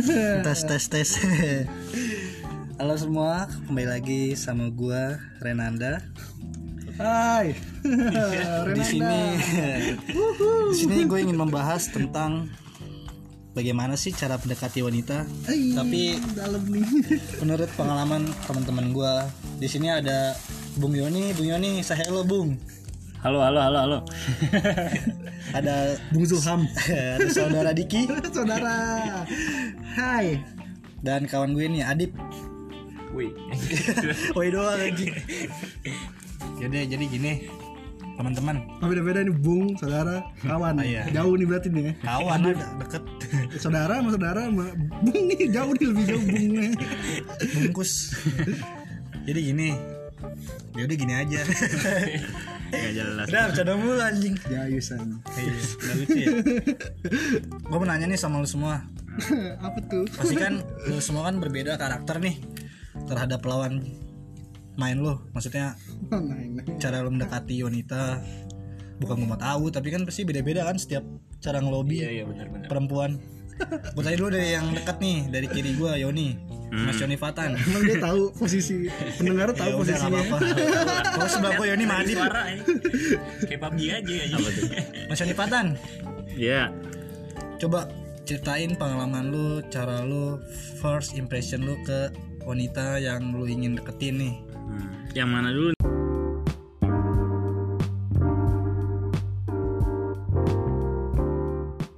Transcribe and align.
tes 0.46 0.60
tes 0.64 0.84
tes. 0.88 1.10
Halo 2.80 2.96
semua 2.96 3.44
kembali 3.68 3.88
lagi 3.88 4.22
sama 4.32 4.72
gua 4.72 5.20
Renanda. 5.44 6.00
Hai. 6.96 7.52
di 8.76 8.82
sini. 8.84 9.20
Di 10.72 10.76
sini 10.76 11.04
gue 11.04 11.20
ingin 11.20 11.36
membahas 11.36 11.92
tentang 11.92 12.48
bagaimana 13.52 13.92
sih 14.00 14.16
cara 14.16 14.40
mendekati 14.40 14.80
wanita. 14.80 15.28
Ai, 15.48 15.76
tapi 15.76 16.16
dalam 16.32 16.64
nih. 16.64 16.84
menurut 17.44 17.68
pengalaman 17.76 18.24
teman-teman 18.48 18.96
gua 18.96 19.28
di 19.60 19.68
sini 19.68 19.92
ada 19.92 20.32
Bung 20.80 20.96
Yoni. 20.96 21.36
Bung 21.36 21.48
Yoni 21.52 21.84
saya 21.84 22.08
hello 22.08 22.24
Bung 22.24 22.56
Halo, 23.20 23.44
halo, 23.44 23.60
halo, 23.60 23.78
halo. 23.84 23.98
ada 25.58 25.92
Bung 26.08 26.24
Zulham. 26.24 26.64
ada 27.20 27.28
saudara 27.28 27.70
Diki 27.76 28.08
Saudara. 28.36 28.76
Hai. 29.92 30.40
dan 31.00 31.24
kawan 31.24 31.56
gue 31.56 31.64
nih 31.64 31.80
Adip 31.84 32.12
Wih. 33.12 33.32
Woi 34.36 34.52
doang 34.52 34.76
lagi 34.76 35.08
Yaudah 36.60 36.84
jadi 36.84 37.04
gini 37.08 37.48
Teman-teman 38.20 38.60
Oh, 38.80 38.88
beda-beda 38.88 39.24
nih 39.24 39.32
Bung, 39.32 39.76
saudara, 39.80 40.20
kawan. 40.44 40.76
Oh, 40.76 40.84
iya. 40.84 41.08
Jauh 41.08 41.32
nih 41.40 41.48
berarti 41.48 41.68
nih. 41.72 41.82
ya. 41.88 41.92
Kawan 42.04 42.40
ada 42.52 42.66
deket 42.84 43.04
Saudara 43.56 43.94
sama 44.00 44.08
saudara 44.12 44.40
sama 44.48 44.64
Bung 45.04 45.24
nih 45.28 45.48
jauh 45.48 45.72
nih 45.72 45.86
lebih 45.92 46.04
jauh 46.08 46.24
Bungnya. 46.24 46.68
Bungkus 47.56 47.92
Jadi 49.24 49.40
gini 49.52 49.68
Ya 50.76 50.84
udah 50.84 50.96
gini 50.96 51.12
aja 51.16 51.40
Gak 52.70 52.92
jelas. 52.92 53.26
Udah 53.26 53.42
bercanda 53.50 53.74
mulu 53.74 53.98
anjing 53.98 54.34
Jayusan. 54.40 55.18
Iya 55.32 55.52
Gak 55.76 55.94
lucu 55.96 56.16
ya 56.16 56.28
Gue 57.60 57.76
mau 57.76 57.84
nanya 57.84 58.06
nih 58.06 58.14
sama 58.14 58.38
lu 58.38 58.46
semua 58.46 58.86
Apa 59.66 59.78
tuh? 59.84 60.06
Pasti 60.08 60.34
kan 60.34 60.58
lu 60.84 60.98
semua 60.98 61.26
kan 61.26 61.36
berbeda 61.36 61.74
karakter 61.74 62.18
nih 62.18 62.38
Terhadap 63.04 63.42
lawan 63.42 63.82
main 64.74 64.96
lu 64.96 65.18
Maksudnya 65.30 65.74
Oh, 66.08 66.18
nah, 66.18 66.34
nah. 66.34 66.64
cara 66.78 67.02
lu 67.02 67.10
mendekati 67.10 67.60
wanita 67.60 68.22
Bukan 68.98 69.14
gue 69.16 69.28
mau 69.28 69.36
tahu 69.36 69.68
Tapi 69.68 69.90
kan 69.90 70.02
pasti 70.02 70.22
beda-beda 70.22 70.62
kan 70.62 70.74
Setiap 70.74 71.02
cara 71.38 71.58
ngelobi 71.58 72.00
Iya, 72.00 72.10
iya 72.12 72.24
benar-benar. 72.24 72.68
perempuan 72.68 73.12
gue 73.92 74.00
tanya 74.00 74.16
dulu 74.16 74.32
dari 74.32 74.56
yang 74.56 74.72
dekat 74.72 74.96
nih 74.98 75.28
dari 75.28 75.44
kiri 75.44 75.76
gue 75.76 75.92
Yoni 76.00 76.32
Mas 76.70 76.96
Yoni 76.96 77.14
Fatan 77.14 77.58
Emang 77.60 77.82
dia 77.82 77.98
tahu 77.98 78.30
posisi 78.32 78.86
pendengar 79.16 79.50
ya 79.50 79.58
tahu 79.58 79.70
udah 79.76 79.90
nggak 79.90 80.00
posisinya. 80.00 80.22
apa-apa 80.22 80.36
kalau 81.10 81.28
sebelah 81.28 81.52
gue 81.54 81.66
Yoni 81.68 81.84
Madip 81.84 82.16
suara 82.16 82.42
ini 82.46 82.62
kayak 83.42 83.60
PUBG 83.60 83.80
aja 83.92 84.12
ya? 84.14 84.36
Mas 85.04 85.18
Yoni 85.18 85.34
Fatan 85.34 85.66
Iya. 86.32 86.62
coba 87.56 87.90
ceritain 88.22 88.72
pengalaman 88.72 89.28
lu 89.28 89.46
cara 89.66 90.00
lu 90.00 90.38
first 90.78 91.12
impression 91.12 91.60
lu 91.60 91.74
ke 91.82 92.14
wanita 92.40 92.96
yang 92.96 93.30
lu 93.30 93.44
ingin 93.44 93.74
deketin 93.74 94.16
nih 94.16 94.34
Hmm. 94.70 94.86
Yang 95.10 95.28
mana 95.28 95.50
dulu? 95.50 95.74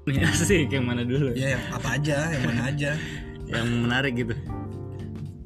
Nih 0.02 0.18
asik 0.30 0.68
yang 0.68 0.84
mana 0.84 1.02
dulu? 1.06 1.30
ya 1.32 1.54
yang 1.54 1.64
apa 1.70 1.88
aja 1.96 2.16
yang 2.32 2.42
mana 2.46 2.62
aja 2.68 2.92
Yang 3.52 3.68
menarik 3.76 4.12
gitu. 4.16 4.32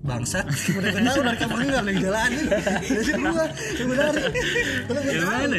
Bangsat 0.07 0.47
udah 0.79 0.91
kenal 0.91 1.15
udah 1.19 1.35
kapan 1.35 1.59
enggak 1.63 1.83
lagi 1.83 1.99
jalanin 2.01 2.45
jadi 2.97 3.13
gua 3.19 3.45
yang 3.75 3.89
menarik 3.89 4.23
udah 4.87 5.01
gua 5.03 5.13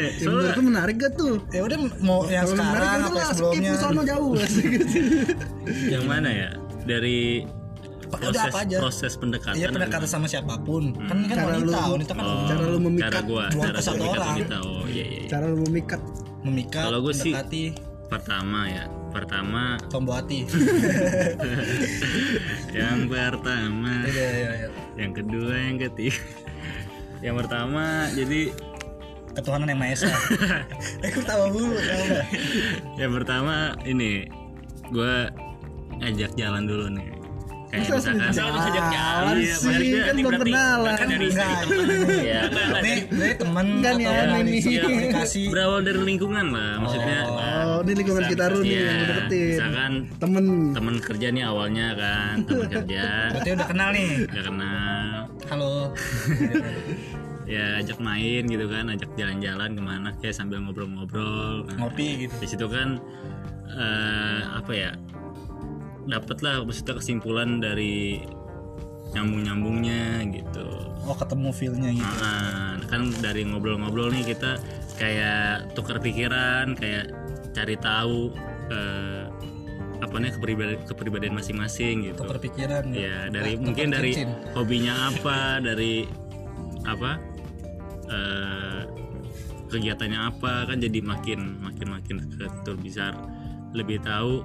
Yang 0.08 0.24
menurutku 0.24 0.62
menarik 0.64 0.94
gak 0.96 1.12
tuh? 1.14 1.34
ya 1.48 1.60
udah 1.62 1.78
mau 2.00 2.20
yang 2.26 2.46
menarik 2.46 2.72
sekarang 2.74 2.98
apa 2.98 3.20
skip 3.20 3.36
sebelumnya 3.36 3.60
di 3.60 3.78
sono 3.78 4.02
jauh. 4.02 4.32
yang 5.94 6.04
mana 6.04 6.28
ya? 6.28 6.50
Dari 6.80 7.44
udah 8.00 8.16
proses 8.24 8.40
apa 8.48 8.58
aja 8.64 8.76
proses 8.80 9.12
pendekatan. 9.14 9.54
Iya 9.54 9.66
pendekatan 9.68 10.08
sama 10.08 10.24
siapa 10.24 10.56
pun 10.58 10.96
kan 10.98 11.12
ini 11.14 11.26
kan 11.26 11.36
Cara 11.36 11.48
wanita 11.52 11.68
lu- 11.78 11.92
wanita 11.92 12.12
kan 12.14 12.24
Oh, 12.24 12.46
Cara 12.46 12.64
lu 12.64 12.78
memikat 12.80 13.04
cara 13.06 13.20
gua, 13.22 13.44
dua 13.48 13.62
cara 13.62 13.78
satu 13.78 14.02
orang. 14.02 14.28
wanita. 14.32 14.56
Oh 14.62 14.84
iya 14.86 15.04
iya. 15.04 15.18
iya. 15.18 15.28
Cara 15.28 15.44
lu 15.46 15.56
memikat 15.62 16.00
memikat 16.40 16.82
Kalau 16.82 16.98
gua 16.98 17.12
sih- 17.12 17.30
mendekati 17.30 17.64
Pertama 18.08 18.64
ya, 18.64 18.84
pertama. 19.10 19.80
Tombol 19.90 20.20
hati 20.20 20.42
yang 22.78 23.10
pertama. 23.10 24.06
Iya 24.06 24.28
iya 24.30 24.50
iya. 24.64 24.68
Yang 24.94 25.12
kedua 25.24 25.54
yang 25.56 25.76
ketiga. 25.80 26.20
Yang 27.18 27.34
pertama 27.44 28.06
jadi 28.14 28.40
ketuhanan 29.34 29.70
yang 29.70 29.80
maha 29.80 29.94
esa. 29.94 30.10
Eh 31.04 31.10
gue 31.10 31.24
tahu 31.26 31.44
dulu 31.50 31.76
yang 32.96 33.12
pertama 33.12 33.74
ini. 33.82 34.30
Gue 34.88 35.28
ngajak 35.98 36.32
jalan 36.38 36.64
dulu 36.64 36.86
nih 36.94 37.17
kayak 37.68 37.84
Masa 37.84 37.94
misalkan 37.94 38.16
Masa 38.18 38.40
lu 38.42 38.58
ngajak 38.58 38.86
jalan 38.88 39.34
Iya, 39.34 39.54
sih 39.54 39.66
maksudnya 39.68 40.00
kan 40.00 40.14
ini 40.14 40.22
belum 40.22 40.40
kenalan. 40.42 40.94
kan 40.94 41.06
dari 41.06 41.26
Enggak, 41.28 41.48
segi 41.48 41.62
temen 41.62 41.88
ya 42.18 42.40
nih 42.78 42.98
dari 43.10 43.34
temen 43.34 43.66
atau 43.78 44.00
ya, 44.00 44.20
dari 44.24 44.40
ini. 44.40 44.78
komunikasi? 44.80 45.42
Berawal 45.48 45.80
dari 45.82 46.00
lingkungan 46.00 46.46
lah 46.48 46.70
maksudnya 46.78 47.18
Oh, 47.28 47.78
ini 47.80 47.92
lingkungan 47.94 48.24
kita 48.26 48.44
nih 48.48 48.60
Iya, 48.64 48.80
yang 48.80 48.98
deketin. 49.06 49.48
misalkan 49.50 49.92
Temen. 50.18 50.44
temen 50.72 50.94
kerja 50.98 51.26
nih 51.28 51.44
awalnya 51.44 51.86
kan 51.92 52.34
temen 52.42 52.66
kerja. 52.74 53.04
Berarti 53.30 53.48
udah 53.52 53.66
kenal 53.66 53.88
nih? 53.90 54.08
Udah 54.26 54.44
kenal. 54.44 55.06
Halo. 55.46 55.72
Ya 57.48 57.80
ajak 57.80 57.96
main 57.98 58.44
gitu 58.44 58.68
kan 58.68 58.92
ajak 58.92 59.08
jalan-jalan 59.16 59.72
ke 59.72 59.80
mana 59.80 60.12
kayak 60.20 60.36
sambil 60.36 60.60
ngobrol-ngobrol. 60.60 61.64
Nah, 61.64 61.80
ngopi 61.80 62.28
gitu. 62.28 62.34
di 62.36 62.46
situ 62.46 62.66
kan 62.68 63.00
eh, 63.70 64.40
apa 64.52 64.68
ya 64.70 64.90
dapat 66.08 66.40
lah 66.40 66.64
maksudnya 66.64 66.96
kesimpulan 66.96 67.60
dari 67.60 68.24
nyambung 69.12 69.40
nyambungnya 69.44 70.24
gitu. 70.32 70.68
Oh 71.08 71.16
ketemu 71.16 71.48
feelnya 71.52 71.90
gitu. 71.96 72.14
Nah, 72.20 72.76
kan 72.88 73.08
dari 73.24 73.44
ngobrol-ngobrol 73.48 74.12
nih 74.12 74.36
kita 74.36 74.60
kayak 75.00 75.72
tukar 75.72 76.00
pikiran 76.00 76.76
kayak 76.76 77.12
cari 77.56 77.76
tahu 77.80 78.32
eh, 78.68 79.24
apa 79.98 80.14
nih 80.20 80.30
kepribadian 80.36 80.80
kepribadian 80.84 81.34
masing-masing 81.36 82.12
gitu. 82.12 82.20
Tukar 82.20 82.36
pikiran 82.40 82.84
ya? 82.92 83.32
Dari 83.32 83.56
Tukar 83.56 83.64
mungkin 83.64 83.86
dari 83.92 84.12
cincin. 84.12 84.30
hobinya 84.52 84.94
apa 85.08 85.64
dari 85.64 86.04
apa 86.84 87.10
eh, 88.08 88.82
kegiatannya 89.68 90.20
apa 90.20 90.68
kan 90.68 90.76
jadi 90.80 91.00
makin 91.04 91.60
makin 91.60 91.88
makin 91.92 92.16
ketur 92.36 92.76
bisa 92.80 93.12
lebih 93.76 94.00
tahu 94.00 94.44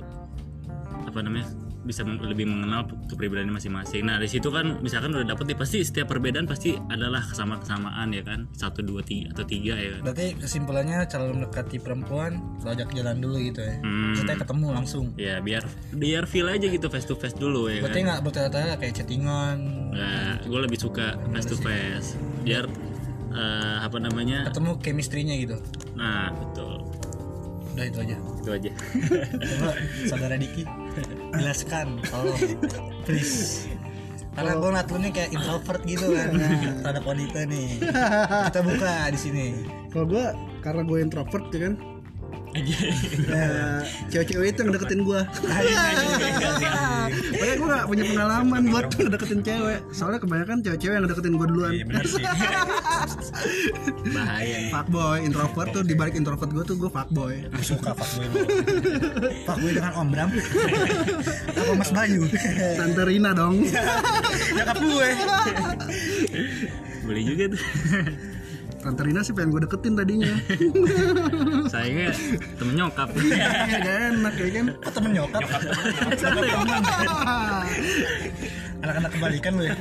apa 1.14 1.22
namanya 1.22 1.46
bisa 1.84 2.00
lebih 2.02 2.48
mengenal 2.48 2.88
kepribadian 3.06 3.52
masing-masing. 3.52 4.08
Nah 4.08 4.16
di 4.16 4.26
situ 4.26 4.48
kan 4.48 4.80
misalkan 4.80 5.12
udah 5.12 5.28
dapet 5.28 5.52
nih 5.52 5.58
pasti 5.58 5.84
setiap 5.84 6.08
perbedaan 6.08 6.48
pasti 6.48 6.80
adalah 6.88 7.20
kesama 7.20 7.60
kesamaan 7.60 8.08
ya 8.10 8.24
kan 8.24 8.48
satu 8.50 8.80
dua 8.80 9.04
tiga 9.04 9.30
atau 9.30 9.44
tiga 9.44 9.76
ya 9.76 9.90
kan. 9.94 10.02
berarti 10.02 10.40
kesimpulannya 10.40 11.04
cara 11.06 11.28
mendekati 11.28 11.78
perempuan 11.78 12.40
lu 12.58 12.72
ajak 12.72 12.88
jalan 12.90 13.20
dulu 13.20 13.36
gitu 13.38 13.60
ya 13.62 13.76
Hmm. 13.78 14.16
kita 14.16 14.34
ketemu 14.38 14.68
langsung 14.72 15.06
Ya 15.16 15.38
biar 15.38 15.68
biar 15.92 16.24
feel 16.24 16.48
aja 16.48 16.64
gitu 16.64 16.88
face 16.88 17.04
to 17.04 17.14
face 17.14 17.36
dulu 17.36 17.68
ya 17.68 17.84
berarti 17.84 18.00
kan. 18.00 18.08
nggak 18.08 18.20
bertanya-tanya 18.24 18.74
kayak 18.80 18.94
chattingan 18.96 19.58
Nah, 19.92 20.40
gue 20.42 20.60
lebih 20.64 20.80
suka 20.80 21.20
face 21.30 21.46
to 21.46 21.60
face 21.60 22.16
biar 22.42 22.64
eh, 23.30 23.78
apa 23.82 23.98
namanya 24.00 24.48
ketemu 24.48 24.72
chemistry-nya 24.80 25.36
gitu 25.38 25.58
Nah, 25.94 26.32
betul. 26.32 26.83
Udah 27.74 27.86
itu 27.86 28.00
aja 28.00 28.16
Itu 28.38 28.50
aja. 28.52 28.72
coba 29.34 29.72
saudara 30.06 30.36
Diki 30.36 30.64
jelaskan 31.34 31.98
tolong 32.06 32.38
please 33.04 33.66
karena 34.34 34.58
gue 34.58 34.66
ngeliat 34.66 34.88
lu 34.90 34.98
nih 34.98 35.12
kayak 35.14 35.30
introvert 35.32 35.82
gitu 35.86 36.06
kan 36.10 36.30
terhadap 36.82 37.04
wanita 37.04 37.40
nih 37.46 37.70
kita 38.50 38.60
buka 38.62 38.94
di 39.10 39.20
sini 39.20 39.46
Kalau 39.90 40.06
gue 40.10 40.26
karena 40.66 40.82
gue 40.82 40.98
introvert 41.00 41.46
ya 41.50 41.60
kan. 41.70 41.74
Ya, 42.54 43.82
cewek-cewek 44.14 44.54
itu 44.54 44.60
yang 44.62 44.72
deketin 44.78 45.02
gue. 45.02 45.22
Makanya 47.34 47.56
gue 47.58 47.68
gak 47.68 47.88
punya 47.90 48.04
pengalaman 48.06 48.62
buat 48.70 48.86
deketin 48.94 49.42
cewek. 49.42 49.80
Soalnya 49.90 50.20
kebanyakan 50.22 50.62
cewek-cewek 50.62 50.94
yang 50.94 51.06
deketin 51.10 51.34
gue 51.34 51.48
duluan. 51.50 51.72
iya 51.74 51.86
benar 51.90 52.06
sih 52.06 52.22
Bahaya. 54.14 54.58
nih. 54.62 54.72
Fuckboy, 54.72 55.18
introvert 55.26 55.70
tuh 55.74 55.84
dibalik 55.84 56.14
introvert 56.14 56.52
gue 56.54 56.64
tuh 56.64 56.76
gue 56.78 56.92
fuckboy. 56.94 57.36
gue 57.50 57.66
suka 57.66 57.98
fuckboy 57.98 58.28
fuckboy 59.44 59.72
dengan 59.74 59.92
Om 59.98 60.08
Bram 60.14 60.30
apa 61.54 61.72
Mas 61.74 61.92
Bayu 61.92 62.30
Tante 62.78 63.04
Rina 63.04 63.32
dong. 63.34 63.66
nyokap 64.54 64.78
gue 64.78 65.10
Beli 67.04 67.22
juga 67.28 67.44
tuh. 67.52 67.62
Tante 68.84 69.00
Rina 69.08 69.24
sih 69.24 69.32
pengen 69.32 69.56
gue 69.56 69.64
deketin 69.64 69.96
tadinya. 69.96 70.28
Sayangnya 71.72 72.12
temen 72.60 72.76
nyokap. 72.76 73.10
Ya 73.24 73.80
gak 73.80 73.98
enak 74.12 74.36
ya 74.36 74.50
kan. 74.60 74.66
kok 74.84 74.92
temen 74.92 75.12
nyokap 75.16 75.42
anak-anak 78.84 79.16
kebalikan 79.16 79.56
lu 79.56 79.64
ya 79.64 79.76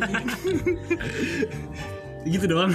gitu 2.22 2.46
doang. 2.46 2.70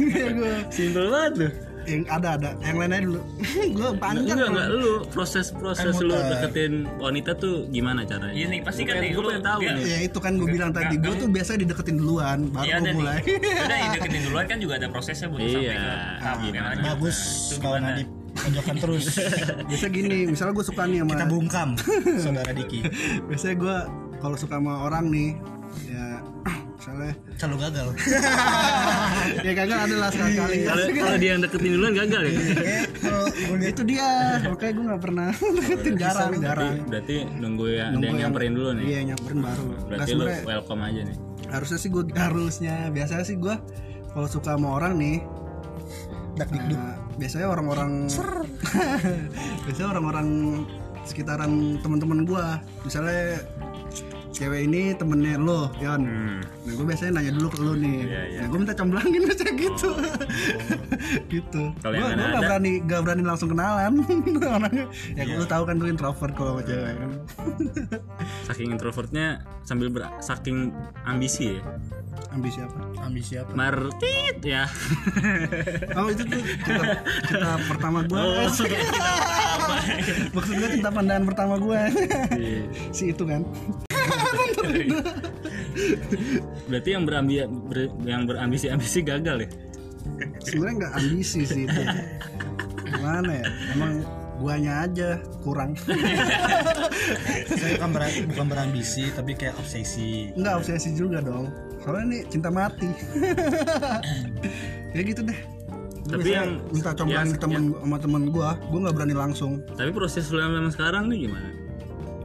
Iya. 0.00 0.64
Simpel 0.72 1.12
banget 1.12 1.32
loh. 1.36 1.52
Yang 1.90 2.04
ada 2.06 2.28
ada. 2.34 2.50
Yang 2.60 2.76
lain 2.76 2.90
aja 2.90 3.02
dulu. 3.02 3.20
Gue 3.76 3.90
panjang 3.96 4.36
enggak 4.36 4.48
enggak 4.48 4.66
lu 4.72 4.92
proses 5.06 5.46
proses 5.50 5.90
Kan 5.90 6.06
lu 6.06 6.14
deketin 6.14 6.72
wanita 6.96 7.30
tuh 7.34 7.66
gimana 7.68 8.00
caranya 8.02 8.30
Iya 8.32 8.46
nih 8.48 8.60
pasti 8.60 8.82
kan 8.82 8.96
nih 8.96 9.10
gue 9.10 9.22
pengen 9.22 9.42
tahu 9.42 9.58
nih. 9.60 9.84
Ya 9.84 9.98
itu 10.00 10.18
kan 10.18 10.32
gue 10.34 10.48
bilang 10.48 10.70
tadi 10.70 10.94
gue 10.96 11.14
tuh 11.16 11.28
biasa 11.28 11.50
dideketin 11.56 11.96
duluan 11.96 12.38
baru 12.48 12.64
Iya 12.64 12.76
gue 12.78 12.92
mulai. 12.94 13.18
Nih. 13.18 13.36
Udah 13.40 13.76
yang 13.76 13.90
deketin 13.96 14.20
duluan 14.24 14.44
kan 14.46 14.58
juga 14.58 14.74
ada 14.76 14.88
prosesnya 14.88 15.26
buat 15.26 15.40
Iya. 15.40 15.50
sampai 15.50 15.66
ke 15.66 15.90
Iya. 16.40 16.50
yang 16.50 16.64
lanjut. 16.64 16.84
bagus 16.86 17.18
gimana? 17.52 17.88
Adip 17.92 18.08
tonjokkan 18.30 18.74
terus. 18.78 19.04
Biasa 19.68 19.86
gini 19.88 20.18
misalnya 20.24 20.54
gue 20.54 20.64
suka 20.64 20.82
nih 20.84 20.98
sama 20.98 21.10
kita 21.10 21.26
bungkam 21.26 21.68
saudara 22.16 22.50
Diki. 22.50 22.80
Biasanya 23.26 23.56
gue 23.56 23.76
kalau 24.16 24.36
suka 24.36 24.56
sama 24.56 24.84
orang 24.84 25.08
nih 25.08 25.30
ya 25.86 26.22
misalnya. 26.80 27.12
Selalu 27.36 27.56
gagal. 27.60 27.86
Ya 29.40 29.52
kagak 29.56 29.80
ada 29.88 29.96
lah 29.96 30.10
sekali 30.12 30.32
kali 30.36 30.56
kalau 30.96 31.16
dia 31.20 31.30
yang 31.36 31.40
deketin 31.44 31.72
duluan 31.76 31.92
gagal 31.96 32.22
ya? 32.24 32.32
Gue 33.30 33.56
lihat 33.60 33.72
itu 33.76 33.82
dia. 33.84 34.08
Makanya 34.48 34.72
gue 34.72 34.84
nggak 34.88 35.02
pernah 35.02 35.28
deketin 35.60 35.94
jarang 35.96 36.32
jarang. 36.40 36.74
berarti 36.88 37.16
nunggu 37.36 37.64
ya 37.72 37.84
ada 37.88 37.94
Nunggu 37.96 38.06
yang 38.08 38.18
nyamperin 38.26 38.52
dulu 38.56 38.68
nih? 38.76 38.84
iya 38.88 39.00
nyamperin 39.12 39.38
baru. 39.44 39.64
Berarti 39.88 40.10
lu 40.16 40.24
welcome 40.44 40.82
aja 40.84 41.00
nih? 41.04 41.16
Harusnya 41.50 41.78
sih 41.78 41.88
gue 41.88 42.04
harusnya. 42.16 42.74
Biasanya 42.90 43.24
sih 43.24 43.36
gue 43.36 43.54
kalau 44.10 44.28
suka 44.28 44.56
sama 44.56 44.68
orang 44.76 44.92
nih 44.96 45.16
dak 46.38 46.48
dikduk 46.48 46.78
Nah, 46.78 46.96
biasanya 47.18 47.46
orang-orang 47.50 47.90
biasanya 49.66 49.88
orang-orang 49.92 50.28
sekitaran 51.04 51.52
teman-teman 51.80 52.24
gua. 52.24 52.60
Misalnya 52.84 53.40
cewek 54.40 54.64
ini 54.64 54.96
temennya 54.96 55.36
lo 55.36 55.68
Yon. 55.76 56.00
Hmm. 56.00 56.40
nah 56.40 56.72
gue 56.72 56.86
biasanya 56.86 57.10
nanya 57.14 57.32
dulu 57.34 57.48
ke 57.50 57.58
lo 57.58 57.72
nih. 57.74 57.96
Iya, 58.00 58.22
iya. 58.26 58.38
nah 58.40 58.46
gue 58.48 58.58
minta 58.58 58.72
comblangin 58.72 59.20
biasanya 59.22 59.52
gitu. 59.54 59.90
Gitu. 61.34 61.62
Kalau 61.76 61.92
gue 61.92 62.00
gue 62.00 62.14
ada- 62.14 62.32
gak 62.32 62.42
berani 62.42 62.72
gak 62.82 63.00
berani 63.02 63.22
langsung 63.22 63.48
kenalan. 63.48 63.92
Orangnya. 64.56 64.86
Ya 65.12 65.24
lu 65.28 65.44
tahu 65.44 65.62
kan 65.64 65.76
gue 65.76 65.88
introvert 65.88 66.32
kalau 66.32 66.56
sama 66.56 66.62
cewek. 66.64 66.94
Kan 66.94 67.10
saking 68.44 68.68
introvertnya 68.70 69.26
sambil 69.60 69.88
ber 69.88 70.08
saking 70.18 70.72
ambisi 71.04 71.54
ya? 71.54 71.62
Ambisi 72.30 72.58
apa? 72.60 72.78
Ambisi 73.02 73.32
apa? 73.36 73.50
Martit 73.52 74.38
ya. 74.40 74.64
Oh 75.98 76.06
itu 76.08 76.22
tuh 76.22 76.38
cinta, 76.62 76.84
cinta 77.26 77.50
pertama 77.66 77.98
gue 78.02 78.16
Oh. 78.16 78.46
maksud 80.30 80.54
gue 80.54 80.68
cinta 80.70 80.88
pandangan 80.88 81.24
pertama 81.26 81.54
gue 81.56 81.80
Iya. 82.32 82.62
si 82.90 83.10
itu 83.10 83.24
kan 83.24 83.42
berarti 86.68 86.88
yang 86.90 87.04
berambi 87.04 87.34
ber- 87.44 87.94
yang 88.04 88.24
berambisi 88.24 88.66
ambisi 88.68 89.00
gagal 89.00 89.46
ya? 89.46 89.48
Sebenarnya 90.42 90.74
nggak 90.86 90.92
ambisi 90.96 91.40
sih 91.44 91.62
itu. 91.66 91.82
Gimana 92.86 93.30
ya? 93.30 93.46
Emang 93.72 93.92
guanya 94.40 94.72
aja 94.88 95.10
kurang. 95.44 95.76
Saya 97.50 97.76
bukan, 97.76 97.90
ber- 97.92 98.24
bukan 98.26 98.46
berambisi 98.48 99.12
tapi 99.12 99.36
kayak 99.36 99.54
obsesi. 99.56 100.32
Nggak 100.34 100.64
obsesi 100.64 100.96
juga 100.96 101.20
dong. 101.20 101.52
Soalnya 101.80 102.04
ini 102.06 102.18
cinta 102.28 102.48
mati. 102.48 102.88
Ya 104.90 105.00
gitu 105.00 105.22
deh. 105.22 105.38
Tapi 106.00 106.26
biasanya 106.26 106.42
yang- 106.42 106.58
minta 106.72 106.90
comblangin 106.90 107.14
yang- 107.22 107.30
ke 107.30 107.38
temen 107.38 107.62
sama 107.76 107.96
temen 108.00 108.22
gua 108.28 108.48
gua 108.68 108.78
nggak 108.88 108.94
berani 108.96 109.14
langsung. 109.14 109.52
Tapi 109.76 109.90
proses 109.92 110.26
lu 110.28 110.40
yang 110.40 110.66
sekarang 110.68 111.06
nih 111.06 111.28
gimana? 111.28 111.48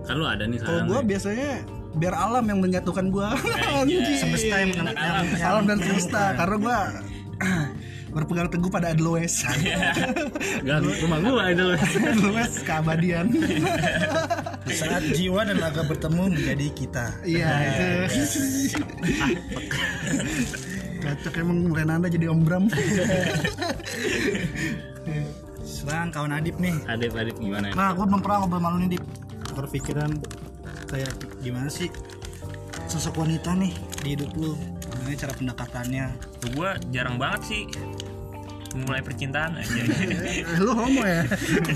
Kan 0.06 0.16
lu 0.18 0.26
ada 0.26 0.44
nih 0.46 0.58
kalau 0.60 0.82
gua 0.88 1.00
biasanya 1.02 1.62
biar 1.96 2.14
alam 2.14 2.44
yang 2.44 2.60
menyatukan 2.60 3.08
gua. 3.08 3.34
Anjing. 3.80 4.04
semesta 4.16 4.56
yang 4.60 4.72
yang- 4.76 5.42
alam 5.42 5.64
dan 5.66 5.78
semesta. 5.80 6.36
Karena 6.36 6.56
gua 6.58 6.78
berpegang 8.16 8.48
teguh 8.48 8.72
pada 8.72 8.96
Adloes 8.96 9.44
Gak, 10.64 10.78
rumah 11.04 11.20
gua 11.20 11.52
itu 11.52 11.64
loh 11.66 11.76
Adloes 11.76 12.54
keabadian. 12.64 13.28
Saat 14.80 15.04
jiwa 15.12 15.44
dan 15.44 15.60
raga 15.60 15.84
bertemu 15.84 16.32
menjadi 16.32 16.68
kita. 16.72 17.06
Iya 17.22 17.50
itu. 17.52 17.86
Cocok 21.00 21.34
emang 21.38 21.58
Renanda 21.70 22.08
jadi 22.08 22.32
Om 22.32 22.40
Bram. 22.42 22.66
Sekarang 25.62 26.10
kawan 26.10 26.34
Adip 26.34 26.56
nih. 26.58 26.74
Adip 26.88 27.14
adip 27.14 27.36
gimana? 27.38 27.70
Nah 27.74 27.94
gue 27.94 28.06
belum 28.06 28.22
pernah 28.24 28.38
ngobrol 28.42 28.62
malu 28.64 28.78
nih 28.82 28.98
Dip. 28.98 29.04
Berpikiran 29.54 30.12
kayak 30.88 31.12
gimana 31.42 31.70
sih? 31.70 31.90
Sosok 32.86 33.26
wanita 33.26 33.58
nih 33.58 33.74
di 34.06 34.14
hidup 34.14 34.32
lu. 34.38 34.54
Gimana 34.94 35.16
cara 35.18 35.34
pendekatannya? 35.34 36.06
Gue 36.54 36.70
jarang 36.94 37.18
banget 37.18 37.42
sih 37.46 37.64
mulai 38.76 39.00
percintaan 39.00 39.56
aja. 39.56 39.72
Eh, 40.28 40.44
lu 40.60 40.76
homo 40.76 41.04
ya? 41.08 41.24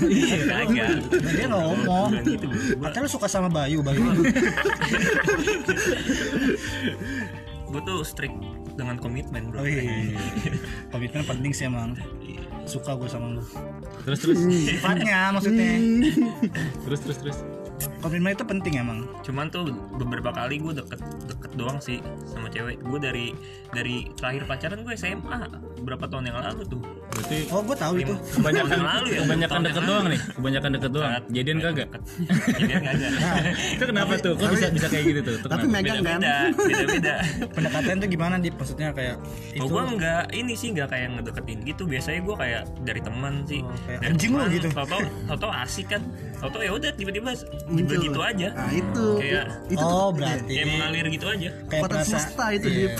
Iya 0.04 0.36
kagak. 0.44 0.90
nah, 1.08 1.32
dia 1.32 1.46
nggak 1.48 1.62
ngomong 1.64 2.10
Bukan 2.12 2.28
gitu, 2.28 2.46
katanya 2.84 3.04
lu 3.08 3.10
suka 3.10 3.26
sama 3.26 3.48
Bayu 3.48 3.80
Bayu. 3.80 4.04
Gue 7.70 7.80
tuh 7.86 8.04
strict 8.04 8.36
dengan 8.76 9.00
komitmen 9.00 9.48
bro. 9.48 9.64
oh 9.64 9.66
iya 9.66 10.20
komitmen 10.92 11.24
penting 11.24 11.52
sih 11.56 11.64
emang. 11.66 11.96
Suka 12.68 12.94
gue 13.00 13.08
sama 13.08 13.40
lu. 13.40 13.42
Terus 14.04 14.18
terus. 14.20 14.38
Sifatnya 14.44 15.32
maksudnya. 15.32 15.80
Terus 16.84 17.00
terus 17.00 17.18
terus 17.24 17.38
komitmen 18.00 18.32
itu 18.32 18.42
penting 18.42 18.74
emang 18.76 19.04
Cuman 19.20 19.46
tuh 19.46 19.68
beberapa 19.94 20.32
kali 20.32 20.58
gue 20.58 20.72
deket 20.74 21.00
deket 21.24 21.52
doang 21.54 21.78
sih 21.78 22.00
sama 22.24 22.48
cewek. 22.48 22.80
Gue 22.80 22.98
dari 22.98 23.26
dari 23.70 24.08
terakhir 24.12 24.42
pacaran 24.44 24.80
gue 24.80 24.94
SMA 24.94 25.38
berapa 25.80 26.04
tahun 26.04 26.28
yang 26.28 26.38
lalu 26.38 26.62
tuh. 26.66 26.82
berarti 27.10 27.38
oh 27.50 27.58
gue 27.60 27.74
tahu 27.74 27.94
itu 27.98 28.14
kebanyakan 28.38 28.80
lalu 28.80 29.06
ya, 29.10 29.20
kebanyakan 29.24 29.60
deket 29.60 29.82
doang 29.82 30.06
nih 30.06 30.20
kebanyakan 30.30 30.70
deket 30.70 30.90
doang 30.92 31.10
jadian 31.28 31.58
kagak 31.58 31.88
Jadian 32.54 32.82
kagak. 32.86 33.12
itu 33.74 33.84
kenapa 33.84 34.12
tuh 34.14 34.32
kok 34.38 34.48
bisa 34.54 34.66
bisa 34.70 34.86
kayak 34.86 35.04
gitu 35.10 35.20
tuh 35.26 35.36
tapi 35.42 35.66
kenapa? 35.66 35.74
megang 35.74 35.98
kan 36.06 36.20
Beda-beda, 36.20 36.36
beda-beda. 36.70 37.14
pendekatan 37.50 37.94
tuh 37.98 38.08
gimana 38.08 38.34
Dip 38.38 38.54
maksudnya 38.54 38.88
kayak 38.94 39.16
Oh, 39.20 39.66
itu 39.66 39.66
gue 39.66 39.82
enggak 39.82 40.22
ini 40.30 40.52
sih 40.54 40.68
enggak 40.70 40.88
kayak 40.94 41.08
ngedeketin 41.18 41.58
gitu. 41.66 41.82
Biasanya 41.84 42.20
gue 42.22 42.36
kayak 42.38 42.62
dari 42.86 43.00
teman 43.02 43.34
sih. 43.44 43.60
Oh, 43.60 43.74
dari 43.84 44.06
anjing 44.06 44.30
teman, 44.32 44.48
gitu. 44.54 44.68
Tau-tau 44.70 45.00
tau-tau 45.26 45.50
asik 45.52 45.86
kan. 45.90 46.02
Tau-tau 46.40 46.62
ya 46.64 46.72
udah 46.72 46.90
tiba-tiba 46.96 47.30
Muncul. 47.68 48.00
begitu 48.00 48.20
aja. 48.20 48.48
nah 48.56 48.72
itu. 48.72 49.06
Kayak 49.20 49.44
itu 49.68 49.84
oh 49.84 50.08
berarti 50.08 50.52
kayak 50.56 50.66
mengalir 50.72 51.06
gitu 51.12 51.26
aja. 51.28 51.48
kayak 51.68 51.82
Kota 51.84 51.92
perasa- 51.92 52.08
semesta 52.16 52.44
itu, 52.50 52.66
iya, 52.66 52.78
Dip. 52.80 52.92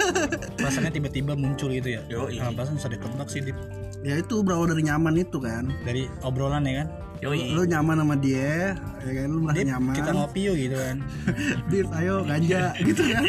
perasaannya 0.56 0.92
tiba-tiba 0.96 1.32
muncul 1.36 1.68
gitu 1.68 1.88
ya. 1.92 2.00
Yoi. 2.08 2.40
nah, 2.40 2.48
perasaan 2.56 2.76
bisa 2.80 2.88
ditebak 2.88 3.28
sih 3.28 3.40
Dip. 3.44 3.58
Ya 4.00 4.14
itu 4.16 4.34
berawal 4.40 4.72
dari 4.72 4.82
nyaman 4.82 5.14
itu 5.14 5.36
kan. 5.36 5.68
Dari 5.84 6.08
obrolan 6.24 6.64
ya 6.64 6.74
kan? 6.84 6.88
Yoi. 7.18 7.50
lu 7.50 7.66
nyaman 7.66 7.98
sama 7.98 8.14
dia 8.14 8.78
ya 9.02 9.12
kan? 9.12 9.26
Lu 9.26 9.40
merasa 9.42 9.66
nyaman. 9.66 9.92
kita 9.92 10.10
ngopi 10.14 10.40
yuk 10.48 10.56
gitu 10.56 10.76
kan. 10.78 10.96
Dip 11.70 11.88
ayo 11.92 12.14
ganja 12.24 12.62
gitu 12.80 13.02
kan. 13.04 13.22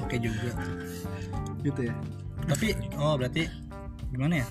Oke 0.00 0.16
juga. 0.16 0.50
Gitu 1.60 1.80
ya. 1.84 1.94
Tapi 2.46 2.66
oh 2.96 3.18
berarti 3.18 3.50
gimana 4.08 4.40
ya 4.40 4.46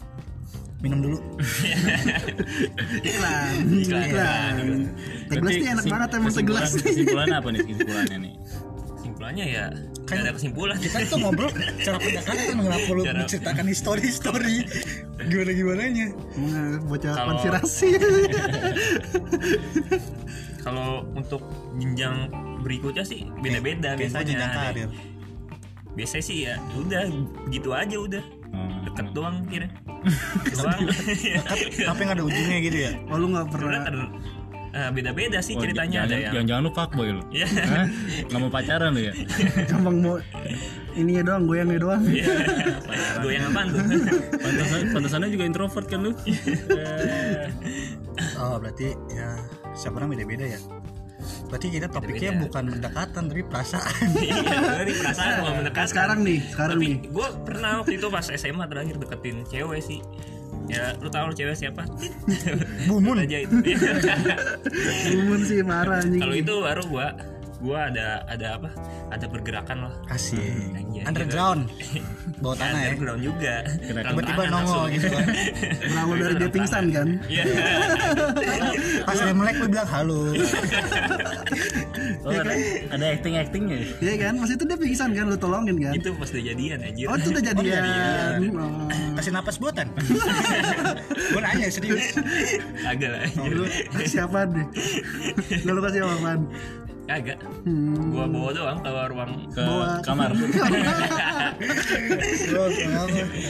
minum 0.85 0.99
dulu. 1.01 1.17
Iklan. 3.01 3.53
Iklan. 3.73 4.05
iklan. 4.05 4.53
Teh 5.25 5.35
gelas 5.35 5.41
Berarti 5.41 5.57
nih 5.57 5.69
enak 5.73 5.85
banget 5.87 6.09
emang 6.13 6.29
teh 6.29 6.43
gelas 6.43 6.69
kesimpulan- 6.69 6.85
kesimpulannya 6.85 7.35
apa 7.35 7.49
nih 7.49 7.61
kesimpulannya 7.63 8.17
nih 8.19 8.33
Kesimpulannya 8.95 9.45
ya 9.47 9.65
Kan- 10.05 10.21
ada 10.21 10.31
kesimpulan. 10.31 10.77
kita 10.77 10.97
tuh 11.03 11.17
ngobrol 11.17 11.49
cara 11.79 11.97
pendekatan 11.97 12.55
kenapa 12.55 12.89
lu 12.91 13.01
Cara- 13.01 13.17
menceritakan 13.19 13.65
histori 13.65 14.01
histori 14.05 14.57
gimana 15.25 15.51
gimananya? 15.51 16.07
Emang 16.35 16.85
bocah 16.85 17.09
Kalau- 17.11 17.27
konspirasi. 17.33 17.89
Kalau 20.61 20.89
untuk 21.11 21.41
jenjang 21.75 22.29
berikutnya 22.61 23.01
sih 23.01 23.25
beda-beda 23.35 23.93
biasanya. 23.93 24.25
jenjang 24.25 24.51
karir. 24.51 24.89
Biasanya 25.95 26.23
sih 26.23 26.37
ya 26.43 26.55
udah 26.75 27.03
gitu 27.47 27.69
aja 27.71 27.97
udah. 27.97 28.23
Hmm. 28.55 28.87
Deket 28.87 29.07
doang 29.11 29.35
kira. 29.51 29.67
doang. 30.55 30.79
tapi 31.75 31.99
nggak 32.05 32.15
ada 32.15 32.23
ujungnya 32.23 32.57
gitu 32.63 32.77
ya 32.77 32.91
oh 33.09 33.17
lu 33.19 33.27
nggak 33.33 33.47
pernah 33.51 33.81
eh, 34.75 34.89
beda-beda 34.91 35.39
sih 35.41 35.55
Wah, 35.55 35.63
ceritanya 35.65 35.97
ada 36.05 36.13
jangan, 36.13 36.21
yang 36.21 36.31
jangan, 36.31 36.45
jangan 36.47 36.61
lu 36.61 36.71
fuckboy 36.71 37.07
lu 37.11 37.23
Iya. 37.31 37.47
Nggak 38.29 38.39
mau 38.39 38.51
pacaran 38.51 38.89
lu 38.93 39.01
ya 39.01 39.13
emang 39.75 39.95
mau 39.99 40.15
ininya 40.93 41.23
doang 41.25 41.43
goyangnya 41.49 41.79
doang 41.81 42.01
Iya. 42.05 42.25
Goyang 43.23 43.43
apaan 43.49 43.67
tuh? 43.71 43.83
pantesan 44.39 44.79
pantesannya 44.93 45.29
juga 45.33 45.43
introvert 45.47 45.87
kan 45.89 45.99
lu 46.05 46.11
oh 48.39 48.55
berarti 48.61 48.93
ya 49.11 49.29
siapa 49.75 49.99
orang 49.99 50.15
beda 50.15 50.23
beda 50.27 50.45
ya 50.47 50.59
berarti 51.45 51.67
kita 51.69 51.87
topiknya 51.87 52.29
Beda-beda. 52.31 52.43
bukan 52.43 52.63
pendekatan 52.71 53.23
tapi 53.25 53.41
perasaan 53.43 54.07
Iya, 54.21 54.43
dari 54.75 54.93
perasaan 54.93 55.33
mau 55.39 55.53
mendekatkan. 55.53 55.87
sekarang 55.87 56.19
nih 56.21 56.39
sekarang 56.47 56.75
Tapi 56.75 56.85
nih 56.85 56.95
gue 57.07 57.27
pernah 57.41 57.71
waktu 57.79 57.93
itu 57.95 58.07
pas 58.07 58.25
SMA 58.27 58.65
terakhir 58.65 58.95
deketin 58.97 59.35
cewek 59.45 59.79
sih. 59.79 59.99
Ya, 60.65 60.97
lu 60.97 61.07
tahu 61.07 61.29
cewek 61.31 61.53
siapa? 61.53 61.85
bumun 62.85 63.21
aja 63.21 63.37
itu. 63.37 63.53
Bumun 65.07 65.41
sih 65.41 65.61
marah 65.61 66.01
Kalau 66.01 66.33
itu 66.33 66.53
baru 66.57 66.83
gua 66.87 67.07
gua 67.57 67.87
ada 67.87 68.21
ada 68.27 68.47
apa 68.57 68.69
ada 69.09 69.25
pergerakan 69.25 69.77
lah 69.87 69.93
Asik. 70.11 70.37
Anjay, 70.77 71.01
Underground. 71.07 71.61
Bawah 72.43 72.57
tanah 72.59 72.75
ya. 72.75 72.87
underground 72.91 73.21
juga 73.23 73.53
Tiba-tiba 73.79 74.43
nongol 74.51 74.83
gitu 74.91 75.07
kan. 75.07 75.25
berawal 75.89 76.15
dari 76.19 76.35
dia 76.35 76.49
pingsan 76.51 76.85
kan 76.91 77.07
Iya. 77.25 77.43
Pas 79.01 79.15
dia 79.15 79.31
melek 79.31 79.55
lu 79.57 79.67
bilang 79.71 79.87
halo. 79.87 80.19
Oh, 82.25 82.33
ada, 82.33 82.53
ada 82.91 83.05
acting 83.07 83.37
actingnya. 83.37 83.79
Iya 84.01 84.13
kan 84.19 84.33
pas 84.35 84.49
itu 84.49 84.63
dia 84.65 84.77
pingsan 84.77 85.09
kan 85.13 85.25
lu 85.29 85.37
tolongin 85.37 85.77
kan 85.79 85.93
itu 85.95 86.09
pas 86.11 86.27
udah 86.27 86.43
jadian 86.43 86.79
anjir 86.81 87.05
oh 87.07 87.15
itu 87.15 87.29
udah 87.31 87.43
jadian 87.43 87.83
Oh. 88.55 88.87
Kasih 89.15 89.31
napas 89.31 89.55
buatan. 89.55 89.87
Gua 91.31 91.41
nanya 91.41 91.71
serius. 91.71 92.19
agak 92.83 93.09
lah 93.15 93.23
Oh, 93.39 93.47
lu 93.47 93.63
kasih 93.95 94.27
apaan 94.27 94.49
nih? 94.51 94.67
Lu 95.63 95.79
kasih 95.79 96.01
apaan? 96.03 96.39
Agak 97.07 97.37
Hmm. 97.61 98.09
gua 98.09 98.25
bawa 98.25 98.49
doang 98.49 98.77
ke 98.79 98.89
ruang 98.89 99.31
Ke 99.49 99.61
Bawa- 99.61 100.01
kamar. 100.01 100.29
Gua? 102.45 102.67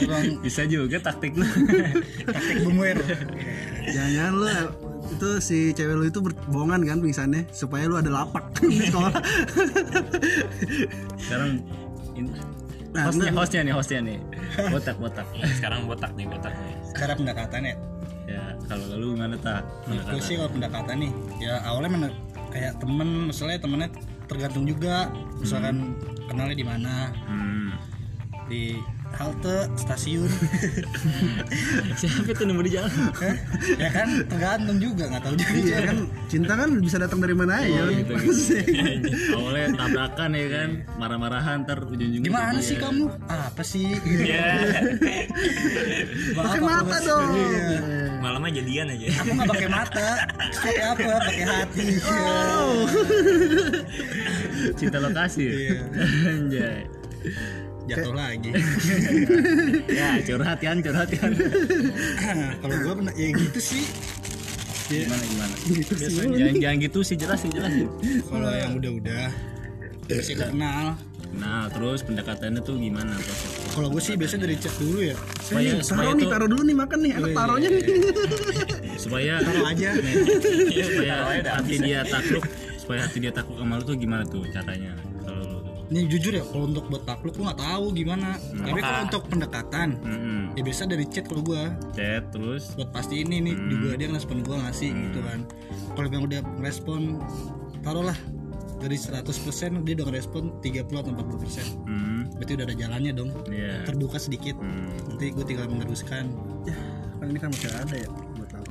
Bang 0.06 0.24
Bisa 0.40 0.62
juga 0.64 0.96
taktik 0.98 1.32
lu. 1.34 1.46
taktik 2.22 2.56
bumuer. 2.62 2.96
Jangan 3.86 4.32
lu 4.34 4.46
itu 5.08 5.28
si 5.38 5.58
cewek 5.70 5.94
lu 5.94 6.04
itu 6.04 6.18
berbohongan 6.18 6.82
kan 6.82 6.98
pingsannya 6.98 7.46
supaya 7.50 7.86
lu 7.86 7.94
ada 7.94 8.10
lapak 8.12 8.44
di 8.60 8.82
sekolah. 8.82 9.12
Sekarang 11.16 11.50
in- 12.14 12.34
Nah, 12.88 13.04
hostnya 13.04 13.28
enggak. 13.28 13.36
hostnya 13.38 13.60
nih 13.60 13.74
hostnya 13.74 13.98
nih. 14.00 14.18
Botak 14.70 14.96
botak. 14.96 15.26
sekarang 15.52 15.84
botak 15.84 16.16
nih 16.16 16.24
botak 16.24 16.52
Cara 16.94 17.12
pendekatannya. 17.12 17.76
Ya 18.24 18.56
kalau 18.64 18.88
lu 18.90 19.12
gimana 19.12 19.36
tak? 19.36 19.68
Itu 19.86 20.16
sih 20.18 20.34
kalau 20.34 20.48
pendekatan 20.48 20.96
nih. 20.98 21.12
Ya 21.36 21.60
awalnya 21.62 21.90
mana 21.92 22.08
kayak 22.56 22.80
temen, 22.80 23.28
misalnya 23.28 23.60
temennya 23.60 23.88
tergantung 24.24 24.64
juga. 24.64 25.12
Misalkan 25.36 25.92
kenalnya 26.26 26.56
di 26.56 26.64
mana, 26.64 27.12
Hmm. 27.22 27.76
di 28.46 28.80
halte 29.08 29.70
stasiun 29.76 30.26
Siapa 31.98 32.26
tuh 32.28 32.44
nemu 32.44 32.58
di 32.60 32.72
jalan? 32.72 32.90
Hah? 32.90 33.34
ya 33.72 33.88
kan 33.88 34.08
tergantung 34.24 34.78
juga 34.78 35.06
nggak 35.06 35.22
tahu 35.22 35.34
juga 35.36 35.54
Iya 35.56 35.78
kan 35.84 35.96
cinta 36.26 36.52
kan 36.54 36.70
bisa 36.76 36.96
datang 36.98 37.18
dari 37.18 37.32
mana 37.32 37.52
aja. 37.56 37.86
gitu, 37.88 38.12
Awalnya 39.36 39.66
tabrakan 39.74 40.30
ya 40.32 40.46
kan, 40.48 40.68
marah-marahan 40.96 41.56
ntar 41.62 41.78
ujung-ujungnya. 41.82 42.22
gimana 42.24 42.58
sih 42.60 42.76
ya. 42.76 42.82
kamu 42.82 43.04
apa 43.26 43.62
sih 43.62 43.88
ya 44.26 44.46
Pakai 46.32 46.60
mata 46.60 46.96
dong. 47.00 47.30
Malamnya 48.26 48.58
jadian 48.58 48.86
aja 48.90 49.06
aku 49.16 49.30
nggak 49.32 49.48
pakai 49.48 49.68
mata 49.70 50.08
pakai 50.58 50.82
apa 50.82 51.10
pakai 51.22 51.44
hati 51.46 51.84
Cinta 54.74 54.98
lokasi. 54.98 55.46
Iya. 55.46 55.80
Anjay. 56.26 56.78
jatuh 57.86 58.14
lagi 58.14 58.50
Ya, 59.86 60.18
curhat 60.20 60.58
kan, 60.58 60.82
curhat 60.82 61.06
kan. 61.08 61.30
kalau 62.58 62.74
gua 62.82 62.92
pernah 62.98 63.14
ya 63.14 63.30
gitu 63.30 63.60
sih 63.62 63.86
Gimana 64.86 65.22
gimana? 65.24 65.54
Gitu 65.66 65.92
Jangan 65.98 66.54
jangan 66.56 66.76
gitu 66.78 66.98
sih, 67.02 67.14
jelasin 67.14 67.50
jelasin. 67.50 67.86
kalau 68.26 68.50
yang 68.50 68.74
udah-udah 68.74 69.26
masih 70.08 70.34
kenal 70.34 70.94
Nah, 71.36 71.68
terus 71.68 72.00
pendekatannya 72.06 72.60
tuh 72.62 72.78
gimana 72.78 73.12
prosesnya? 73.18 73.68
kalau 73.74 73.88
gue 73.92 74.00
sih 74.00 74.14
biasanya 74.16 74.48
dari 74.48 74.56
chat 74.56 74.72
dulu 74.78 74.98
ya. 75.04 75.16
Supaya 75.42 75.70
supaya 75.84 76.08
Taruh 76.08 76.16
nih, 76.16 76.26
taruh 76.30 76.48
dulu 76.48 76.62
nih 76.64 76.76
makan 76.76 76.98
nih. 77.02 77.12
Anak 77.18 77.30
taruhnya 77.36 77.68
nih. 77.68 77.82
supaya 79.04 79.32
taruh 79.44 79.64
aja. 79.68 79.88
Supaya 80.86 81.14
hati 81.60 81.74
dia 81.82 82.00
takluk. 82.08 82.44
Supaya 82.80 82.98
hati 83.04 83.18
dia 83.20 83.32
takluk 83.34 83.56
sama 83.60 83.74
lu 83.76 83.84
tuh 83.84 83.96
gimana 83.98 84.22
tuh 84.24 84.48
caranya? 84.48 84.96
Kalau 85.26 85.60
ini 85.86 86.00
jujur 86.10 86.32
ya 86.34 86.44
kalau 86.48 86.66
untuk 86.66 86.88
buat 86.88 87.04
takluk 87.04 87.36
gue 87.36 87.44
nggak 87.44 87.60
tahu 87.60 87.84
gimana. 87.92 88.30
Tapi 88.40 88.80
kalau 88.80 89.00
untuk 89.06 89.22
pendekatan 89.28 89.88
Mm-mm. 90.00 90.40
ya 90.56 90.62
biasa 90.64 90.82
dari 90.88 91.04
chat 91.10 91.28
kalau 91.28 91.42
gue 91.44 91.62
chat 91.92 92.24
terus? 92.32 92.72
Buat 92.80 92.90
pasti 92.96 93.20
ini 93.20 93.44
nih 93.44 93.54
juga 93.70 93.88
dia 94.00 94.08
ngerespon 94.08 94.40
gue 94.40 94.56
ngasih 94.56 94.88
gitu 94.88 95.20
kan. 95.20 95.44
Kalau 95.92 96.08
yang 96.08 96.24
udah 96.24 96.40
ngerespon 96.62 97.20
taruhlah 97.84 98.18
dari 98.76 98.96
100% 99.00 99.24
dia 99.88 99.94
udah 99.96 100.06
ngerespon 100.12 100.60
30 100.60 100.84
atau 101.00 101.10
40 101.16 101.42
persen. 101.42 101.66
Hmm. 101.88 102.28
Berarti 102.36 102.52
udah 102.60 102.66
ada 102.68 102.76
jalannya 102.76 103.12
dong. 103.16 103.30
Ya 103.48 103.80
terbuka 103.88 104.20
sedikit. 104.20 104.56
Hmm. 104.60 104.92
nanti 105.12 105.32
gue 105.32 105.44
tinggal 105.48 105.66
meneruskan. 105.68 106.28
Kan 107.16 107.26
ini 107.32 107.38
kan 107.40 107.48
masih 107.48 107.72
ada 107.72 107.96
ya. 107.96 108.08
Buat 108.36 108.48
tahu. 108.52 108.66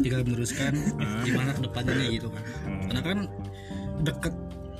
tinggal 0.00 0.20
meneruskan 0.24 0.72
gimana 1.28 1.50
ke 1.52 1.60
depannya 1.64 2.06
gitu 2.08 2.28
kan. 2.32 2.42
Karena 2.88 3.00
kan 3.04 3.18
deket 4.00 4.34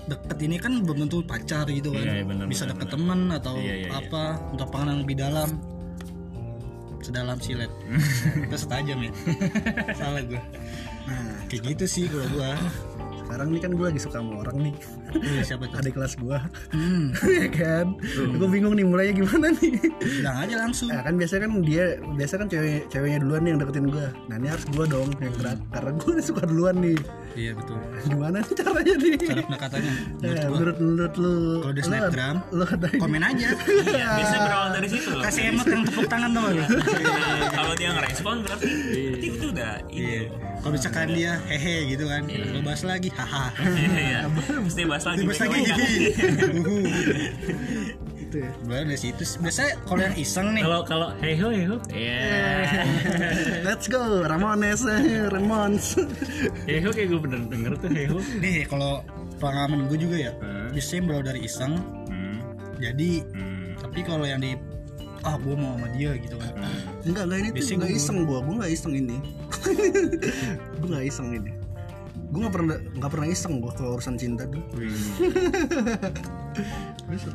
deket 0.08 0.38
ini 0.42 0.56
kan 0.56 0.72
belum 0.82 1.06
tentu 1.06 1.20
pacar 1.22 1.68
gitu 1.68 1.92
kan. 1.92 2.02
Iya, 2.02 2.14
iya, 2.20 2.24
benar, 2.24 2.44
bisa 2.48 2.64
deket 2.64 2.88
benar. 2.88 2.96
temen 2.96 3.20
atau 3.36 3.54
Iya, 3.60 3.64
iya, 3.68 3.76
iya. 3.86 3.90
apa 3.94 4.24
untuk 4.56 4.68
pengenalan 4.72 5.04
lebih 5.04 5.16
dalam. 5.20 5.50
Sedalam 7.00 7.38
silet. 7.40 7.72
Terus 8.50 8.64
tajam 8.64 8.98
ya. 9.04 9.12
Salah 10.00 10.24
gue 10.24 10.40
nah. 11.04 11.36
Kayak 11.52 11.62
gitu 11.76 11.84
sih 11.88 12.04
kalau 12.08 12.28
gue 12.32 12.50
Sekarang 13.30 13.54
nih 13.54 13.62
kan 13.62 13.72
gue 13.78 13.86
lagi 13.86 14.00
suka 14.02 14.18
sama 14.18 14.42
orang 14.42 14.56
nih. 14.58 14.74
Iya, 15.14 15.42
siapa 15.46 15.70
tuh 15.70 15.78
Adik 15.78 15.94
kelas 15.94 16.18
gue. 16.18 16.38
hmm, 16.74 17.04
ya 17.46 17.48
kan. 17.54 17.86
Gue 18.34 18.48
bingung 18.50 18.74
nih 18.74 18.82
mulainya 18.82 19.14
gimana 19.14 19.54
nih. 19.54 19.78
bilang 20.02 20.36
aja 20.42 20.54
langsung 20.66 20.90
Nah, 20.90 21.06
kan 21.06 21.14
biasanya 21.14 21.46
kan 21.46 21.52
dia 21.62 21.84
biasa 22.02 22.34
kan 22.42 22.46
cewek 22.50 22.90
ceweknya 22.90 23.22
duluan 23.22 23.46
nih 23.46 23.50
yang 23.54 23.60
deketin 23.62 23.86
gue. 23.86 24.06
Nah 24.26 24.34
ini 24.34 24.48
harus 24.50 24.66
gue 24.66 24.84
dong 24.90 25.08
yang 25.22 25.34
gerak 25.38 25.58
karena 25.70 25.90
gue 25.94 26.14
suka 26.18 26.42
duluan 26.42 26.76
nih. 26.82 26.98
Iya 27.32 27.52
betul. 27.54 27.78
Gimana 28.02 28.36
nih 28.38 28.54
caranya 28.54 28.94
nih? 28.96 29.14
cara 29.20 29.42
pendekatannya? 29.42 29.92
Menurut 29.92 30.20
Eh, 30.20 30.42
gua 30.42 30.50
menurut 30.50 30.76
menurut 30.78 31.14
lu 31.16 31.34
Kalau 31.60 31.74
di 31.74 31.82
Snapgram, 31.82 32.36
lu 32.50 32.64
komen 32.96 33.22
aja. 33.22 33.48
Iya, 33.80 34.08
biasanya 34.16 34.40
berawal 34.44 34.68
dari 34.72 34.88
situ 34.88 35.08
loh. 35.10 35.22
Kasih 35.22 35.42
emot 35.50 35.66
yang 35.66 35.82
tepuk 35.84 36.06
tangan 36.06 36.30
dong 36.30 36.46
Iya, 36.50 36.66
kalau 37.50 37.72
dia 37.74 37.90
ngerespon 37.92 38.34
berarti 38.42 38.66
berarti 38.66 39.26
itu 39.26 39.46
udah 39.48 39.72
Iya. 39.88 40.20
Kalau 40.60 40.72
misalkan 40.76 41.06
dia 41.10 41.32
hehe 41.48 41.88
gitu 41.88 42.04
kan, 42.04 42.22
lo 42.28 42.60
bahas 42.60 42.84
lagi, 42.84 43.08
haha. 43.16 43.48
iya 43.96 44.28
mesti 44.60 44.84
bahas 44.84 45.08
lagi 45.08 45.24
Bahas 45.24 45.40
lagi, 45.40 45.60
Gitu 48.30 48.36
ya. 48.40 48.50
Mulai 48.62 48.82
dari 48.86 48.94
situ. 48.96 49.22
Biasanya 49.38 49.72
kalau 49.82 50.00
yang 50.00 50.14
iseng 50.14 50.46
nih, 50.54 50.62
kalau 50.62 50.80
kalau 50.86 51.08
hey 51.18 51.34
ho 51.34 51.50
hey 51.50 51.66
ho 51.66 51.76
ya 51.90 52.22
Let's 53.66 53.86
go 53.86 54.22
Ramones 54.22 54.86
eh, 54.86 55.02
Ramones. 55.34 55.98
hey 56.62 56.78
ho 56.78 56.88
kayak 56.88 57.10
gue 57.10 57.20
bener 57.20 57.40
denger 57.44 57.72
tuh 57.76 57.90
hey 57.90 58.06
ho 58.06 58.22
nih 58.38 58.62
kalau 58.64 59.02
pengalaman 59.36 59.90
gue 59.90 59.98
juga 59.98 60.16
ya, 60.20 60.32
Hmm. 60.38 60.70
biasanya 60.70 61.02
berawal 61.02 61.24
dari 61.26 61.40
iseng. 61.42 61.74
hmm. 62.06 62.38
Jadi, 62.78 63.10
Hmm. 63.26 63.74
tapi 63.76 63.98
kalau 64.00 64.22
yang 64.22 64.38
di 64.38 64.54
ah 65.20 65.34
gue 65.34 65.52
mau 65.52 65.74
sama 65.74 65.90
dia 65.90 66.14
gitu 66.14 66.38
kan. 66.38 66.54
Enggak 67.02 67.24
enggak 67.26 67.38
ini 67.38 67.48
tuh 67.48 67.54
Biasanya 67.58 67.76
enggak 67.76 67.90
gua- 67.90 67.98
iseng 67.98 68.18
gua, 68.22 68.38
gua 68.40 68.52
enggak 68.54 68.72
iseng 68.72 68.92
ini. 68.94 69.16
gua 70.78 70.86
enggak 70.86 71.04
iseng 71.04 71.28
ini. 71.34 71.52
Gua 72.28 72.38
enggak 72.38 72.54
pernah 72.54 72.76
enggak 72.92 73.10
pernah 73.10 73.26
iseng 73.26 73.54
gua 73.58 73.72
kalau 73.72 73.96
urusan 73.96 74.14
cinta 74.14 74.44
tuh. 74.44 74.62
Terus 74.70 75.00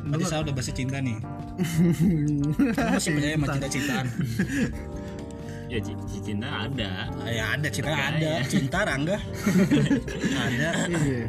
Berarti 0.02 0.24
saya 0.24 0.40
udah 0.40 0.54
bahasa 0.54 0.72
cinta 0.72 0.96
nih. 0.98 1.18
Kamu 2.76 2.90
masih 2.94 3.10
percaya 3.12 3.34
sama 3.34 3.46
cinta-cintaan? 3.50 4.06
ya 5.66 5.82
ci- 5.82 5.98
ci- 6.06 6.22
cinta 6.22 6.46
ada 6.62 7.10
Ah, 7.18 7.26
ya 7.26 7.44
ada 7.58 7.66
cinta 7.66 7.90
ada, 7.90 8.32
cinta 8.46 8.78
Rangga. 8.86 9.18
ada. 10.30 10.68
Iya. 10.86 11.26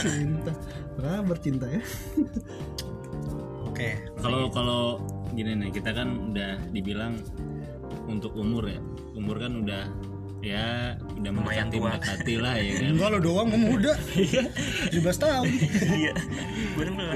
cinta. 0.00 0.52
Nah, 1.00 1.20
bercinta 1.28 1.66
ya. 1.66 1.80
Oke. 3.64 3.88
kalau 4.20 4.52
kalau 4.52 4.82
gini 5.40 5.56
nih 5.56 5.70
kita 5.72 5.96
kan 5.96 6.08
udah 6.36 6.60
dibilang 6.68 7.16
untuk 8.04 8.36
umur 8.36 8.68
ya 8.68 8.76
umur 9.16 9.40
kan 9.40 9.64
udah 9.64 9.88
ya 10.40 10.96
udah 11.20 11.30
mendekati 11.32 11.76
mendekati 11.80 12.34
lah 12.40 12.56
ya 12.60 12.72
kan 12.80 12.92
Enggak 12.96 13.08
lo 13.12 13.18
doang, 13.20 13.48
gue 13.52 13.60
muda. 13.60 13.92
17 14.16 15.00
tahun. 15.20 15.44
iya 16.00 16.12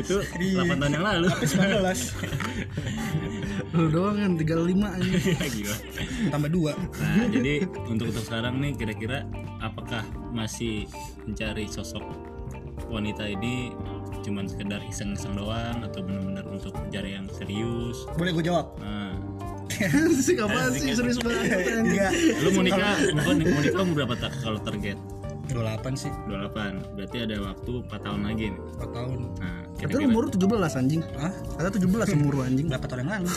itu 0.00 0.16
8 0.20 0.76
tahun 0.76 0.92
yang 0.92 1.04
lalu 1.04 1.28
19 1.32 1.80
Lu 3.74 3.90
doang 3.90 4.16
kan 4.20 4.32
35 4.36 4.44
aja. 4.76 5.10
Gila. 5.50 5.76
tambah 6.30 6.50
2 6.52 6.72
Nah, 7.00 7.26
jadi 7.32 7.54
untuk 7.88 8.12
untuk 8.12 8.24
sekarang 8.24 8.60
nih 8.60 8.72
kira-kira 8.76 9.24
apakah 9.60 10.04
masih 10.30 10.84
mencari 11.24 11.64
sosok 11.64 12.04
wanita 12.92 13.24
ini 13.24 13.72
cuman 14.24 14.48
sekedar 14.48 14.80
iseng-iseng 14.82 15.36
doang 15.36 15.84
atau 15.84 16.00
benar-benar 16.00 16.48
untuk 16.48 16.72
mencari 16.74 17.12
yang 17.12 17.28
serius? 17.30 18.08
boleh 18.16 18.32
gue 18.32 18.44
jawab? 18.44 18.72
Nah, 18.80 19.12
sih 20.24 20.34
apaan 20.36 20.72
sih 20.72 20.90
serius 20.90 21.20
banget? 21.20 21.52
Enggak 21.78 22.12
lu 22.40 22.48
mau 22.50 22.62
nikah, 22.62 22.96
mau 23.12 23.32
nik- 23.32 23.48
mau 23.48 23.60
nikah 23.60 23.80
umur 23.80 23.94
berapa 24.00 24.14
tak 24.18 24.32
kalau 24.40 24.56
target? 24.58 24.96
28 25.44 25.92
sih. 25.92 26.08
28. 26.24 26.96
Berarti 26.96 27.16
ada 27.20 27.36
waktu 27.44 27.72
4 27.84 27.92
tahun 28.00 28.20
lagi 28.24 28.44
nih. 28.48 28.60
4 28.80 28.96
tahun. 28.96 29.18
Nah, 29.36 29.60
Kata 29.76 29.92
kira-kira 29.92 30.08
umur 30.08 30.24
17 30.32 30.80
anjing. 30.80 31.02
Hah? 31.20 31.32
Kata 31.60 31.68
17 31.76 32.16
umur 32.16 32.32
anjing. 32.42 32.66
berapa 32.66 32.86
tahun 32.88 33.00
yang 33.04 33.10
lalu? 33.12 33.28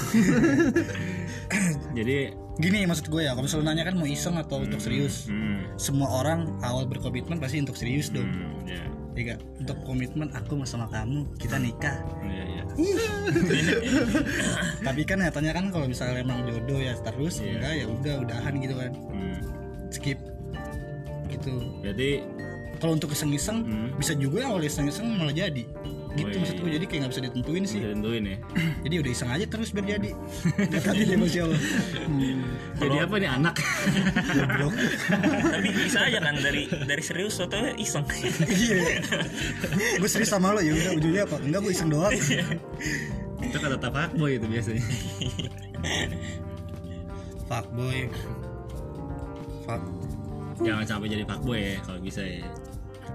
Jadi 1.91 2.17
gini 2.63 2.79
maksud 2.87 3.11
gue 3.11 3.21
ya 3.21 3.35
kalau 3.35 3.43
misalnya 3.43 3.69
nanya 3.69 3.83
kan 3.91 3.95
mau 3.99 4.07
iseng 4.07 4.39
atau 4.39 4.63
untuk 4.63 4.79
serius. 4.79 5.27
hmm, 5.27 5.75
semua 5.75 6.07
orang 6.09 6.47
awal 6.63 6.87
berkomitmen 6.87 7.37
pasti 7.37 7.59
untuk 7.59 7.75
serius 7.75 8.07
dong. 8.07 8.23
Hmm, 8.25 8.63
ya 8.63 8.81
ya 9.17 9.33
gak? 9.33 9.39
untuk 9.57 9.77
komitmen 9.81 10.29
aku 10.29 10.61
sama 10.61 10.85
kamu 10.87 11.25
kita 11.35 11.57
nikah 11.57 11.97
ya 12.21 12.45
ya 12.45 12.63
tapi 14.85 15.01
kan 15.03 15.17
nyatanya 15.19 15.51
kan 15.51 15.65
kalau 15.67 15.85
misalnya 15.89 16.21
emang 16.21 16.45
jodoh 16.45 16.77
ya 16.77 16.93
terus 17.01 17.41
Iya. 17.41 17.57
enggak 17.57 17.73
ya 17.73 17.85
udah 17.89 18.13
udahan 18.21 18.53
gitu 18.61 18.75
kan 18.77 18.91
Hmm. 19.09 19.37
skip 19.89 20.19
gitu 21.27 21.53
Jadi 21.81 22.21
kalau 22.77 22.93
untuk 22.93 23.09
iseng-iseng 23.09 23.65
Hmm. 23.65 23.89
bisa 23.97 24.13
juga 24.13 24.45
awal 24.45 24.61
iseng-iseng 24.61 25.09
malah 25.11 25.33
jadi 25.33 25.65
gitu 26.17 26.33
Wih. 26.33 26.41
maksud 26.41 26.57
gue 26.57 26.71
jadi 26.81 26.85
kayak 26.89 26.99
nggak 27.05 27.11
bisa 27.13 27.21
ditentuin 27.29 27.63
sih 27.63 27.79
bisa 27.79 27.89
tentuin 27.93 28.23
ya. 28.25 28.37
jadi 28.85 28.95
udah 29.05 29.11
iseng 29.13 29.29
aja 29.29 29.45
terus 29.45 29.69
biar 29.71 29.85
jadi 29.85 30.09
tapi 30.85 31.01
dia 31.05 31.17
masya 31.17 31.41
Allah 31.45 31.61
Jadi 32.77 32.97
apa 33.01 33.15
nih 33.17 33.29
anak? 33.29 33.55
tapi 35.53 35.69
bisa 35.73 35.99
aja 36.05 36.19
kan 36.21 36.35
dari 36.37 36.63
dari 36.69 37.03
serius 37.03 37.37
atau 37.41 37.57
iseng 37.77 38.05
iya 38.49 39.01
gue 39.97 40.09
serius 40.09 40.29
sama 40.29 40.53
lo 40.53 40.61
ya 40.61 40.73
udah 40.73 40.91
ujungnya 40.97 41.23
apa 41.25 41.37
enggak 41.41 41.61
gue 41.65 41.73
iseng 41.73 41.89
doang 41.89 42.13
itu 43.37 43.57
kata 43.61 43.77
tapak 43.77 44.09
boy 44.17 44.33
itu 44.33 44.49
biasanya. 44.49 44.81
fuckboy 47.47 48.09
fuck 49.63 49.81
Jangan 50.57 50.85
sampai 50.89 51.07
jadi 51.13 51.21
fuckboy 51.21 51.59
ya 51.61 51.77
kalau 51.85 52.01
bisa 52.01 52.25
ya. 52.25 52.41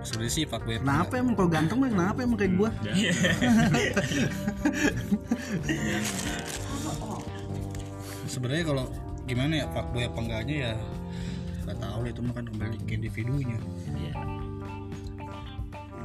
Sebenarnya 0.02 0.32
sih 0.32 0.44
fuckboy 0.47 0.78
Kenapa 0.82 1.12
emang 1.18 1.35
kalau 1.38 1.50
ganteng 1.50 1.78
mah 1.78 1.90
kenapa 1.90 2.18
emang 2.23 2.38
kayak 2.38 2.54
gua? 2.59 2.71
Dan, 2.82 2.94
sebenarnya 8.26 8.64
kalau 8.66 8.85
gimana 9.26 9.52
ya 9.62 9.66
fuckboy 9.71 10.02
apa 10.06 10.18
enggaknya 10.18 10.56
ya 10.56 10.73
nggak 11.62 11.78
tahu 11.78 11.99
lah 12.02 12.11
itu 12.11 12.21
mah 12.26 12.35
kan 12.35 12.44
kembali 12.50 12.76
ke 12.82 12.92
individunya 12.99 13.54
ya. 13.94 14.12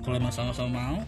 kalau 0.06 0.16
emang 0.22 0.30
sama-sama 0.30 0.70
mau 0.70 1.02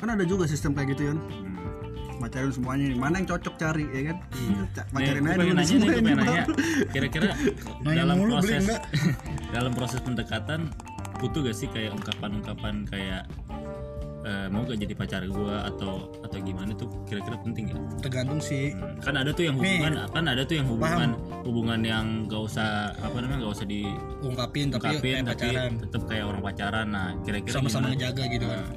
Kan 0.00 0.08
ada 0.16 0.24
juga 0.24 0.48
sistem 0.48 0.72
kayak 0.72 0.96
gitu 0.96 1.12
kan. 1.12 1.18
Hmm. 1.20 2.24
Pacarin 2.24 2.52
semuanya 2.52 2.84
nih. 2.88 2.98
Mana 3.00 3.14
yang 3.20 3.28
cocok 3.28 3.54
cari 3.60 3.84
ya 3.92 4.02
kan? 4.12 4.16
Nih, 4.32 4.56
Pacarin 4.92 5.24
aja 5.24 5.36
dulu 5.36 5.44
nanya 5.44 5.52
nih, 5.52 5.66
semua 5.68 5.84
gue 5.84 5.92
ini, 5.92 6.00
pengen 6.00 6.16
Bang. 6.16 6.28
nanya. 6.28 6.44
Kira-kira 6.88 7.28
dalam 7.84 8.16
proses 8.24 8.64
dalam 9.54 9.72
proses 9.76 10.00
pendekatan 10.00 10.60
butuh 11.20 11.40
gak 11.42 11.54
sih 11.54 11.68
kayak 11.68 11.92
ungkapan-ungkapan 11.92 12.82
kayak 12.84 13.22
eh, 14.20 14.46
mau 14.48 14.64
gak 14.64 14.76
jadi 14.76 14.92
pacar 14.92 15.22
gue 15.24 15.54
atau 15.64 16.12
atau 16.20 16.38
gimana 16.40 16.72
tuh 16.72 16.88
kira-kira 17.04 17.40
penting 17.40 17.68
ya? 17.68 17.76
tergantung 18.00 18.36
sih. 18.38 18.72
Hmm, 18.72 19.00
kan 19.00 19.14
ada 19.16 19.30
tuh 19.30 19.44
yang 19.44 19.56
hubungan 19.56 19.92
kan 20.08 20.24
ada 20.26 20.42
tuh 20.42 20.54
yang 20.56 20.66
hubungan 20.66 21.10
hubungan 21.40 21.80
yang 21.80 22.06
gak 22.24 22.42
usah 22.42 22.68
apa 22.98 23.16
namanya 23.16 23.48
gak 23.48 23.54
usah 23.56 23.66
ungkapin 24.20 24.66
tapi 24.68 24.86
diungkapin 24.90 25.00
kayak 25.00 25.24
tapi 25.26 25.48
pacaran. 25.48 25.72
tetap 25.78 26.02
kayak 26.04 26.24
orang 26.26 26.42
pacaran. 26.42 26.86
Nah 26.88 27.08
kira-kira 27.22 27.54
sama-sama 27.54 27.86
ngejaga 27.90 28.24
gitu 28.28 28.44
kan. 28.44 28.60
Nah, 28.60 28.68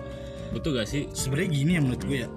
betul 0.52 0.72
gak 0.76 0.88
sih? 0.88 1.04
Sebenarnya 1.12 1.50
gini 1.50 1.72
ya 1.74 1.82
menurut 1.82 2.04
gue 2.04 2.20
ya. 2.24 2.30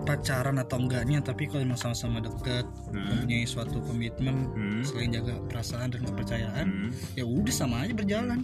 Pacaran 0.00 0.56
atau 0.56 0.80
enggaknya 0.80 1.20
tapi 1.20 1.44
kalau 1.44 1.60
emang 1.60 1.76
sama-sama 1.76 2.20
deket 2.20 2.64
mempunyai 2.88 3.44
suatu 3.44 3.80
komitmen 3.80 4.48
Hmm. 4.50 4.80
selain 4.80 5.12
jaga 5.12 5.36
perasaan 5.44 5.92
dan 5.92 6.00
kepercayaan 6.02 6.66
Hmm. 6.66 6.90
ya 7.14 7.24
udah 7.24 7.52
sama 7.52 7.84
aja 7.84 7.92
berjalan 7.92 8.40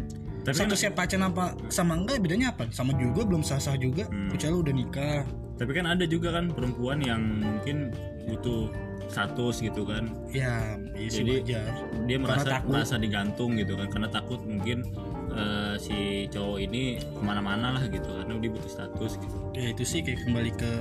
Tapi 0.47 0.55
kan- 0.55 0.71
statusnya 0.71 0.91
pacaran 0.95 1.25
apa 1.27 1.45
sama 1.69 1.99
enggak 1.99 2.23
bedanya 2.23 2.55
apa? 2.55 2.71
Sama 2.71 2.95
juga 2.95 3.27
belum 3.27 3.43
sah 3.43 3.59
sah 3.59 3.75
juga. 3.75 4.07
Hmm. 4.07 4.31
kecuali 4.31 4.57
udah 4.63 4.75
nikah. 4.75 5.23
Tapi 5.57 5.71
kan 5.73 5.85
ada 5.89 6.05
juga 6.07 6.31
kan 6.31 6.53
perempuan 6.53 7.03
yang 7.03 7.19
mungkin 7.43 7.91
butuh 8.31 8.71
status 9.07 9.59
gitu 9.59 9.83
kan. 9.83 10.11
Ya 10.31 10.77
iya 10.95 11.09
Jadi, 11.11 11.33
wajar. 11.43 11.67
dia 12.05 12.19
merasa 12.19 12.47
takut. 12.59 12.71
merasa 12.75 12.95
digantung 12.97 13.51
gitu 13.57 13.75
kan. 13.75 13.89
Karena 13.89 14.09
takut 14.09 14.39
mungkin 14.43 14.87
eh, 15.33 15.75
si 15.77 15.97
cowok 16.29 16.59
ini 16.61 16.97
ke 17.03 17.21
mana-mana 17.21 17.77
lah 17.77 17.85
gitu 17.87 18.07
karena 18.07 18.39
dia 18.39 18.51
butuh 18.51 18.71
status 18.71 19.13
gitu. 19.19 19.37
Ya 19.53 19.73
itu 19.73 19.83
sih 19.83 20.01
kayak 20.01 20.23
kembali 20.25 20.51
ke 20.55 20.73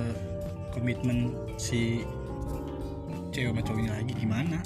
komitmen 0.70 1.32
si 1.56 2.04
cewek 3.32 3.52
sama 3.52 3.60
cowoknya 3.62 3.90
lagi. 3.96 4.12
Gimana? 4.14 4.58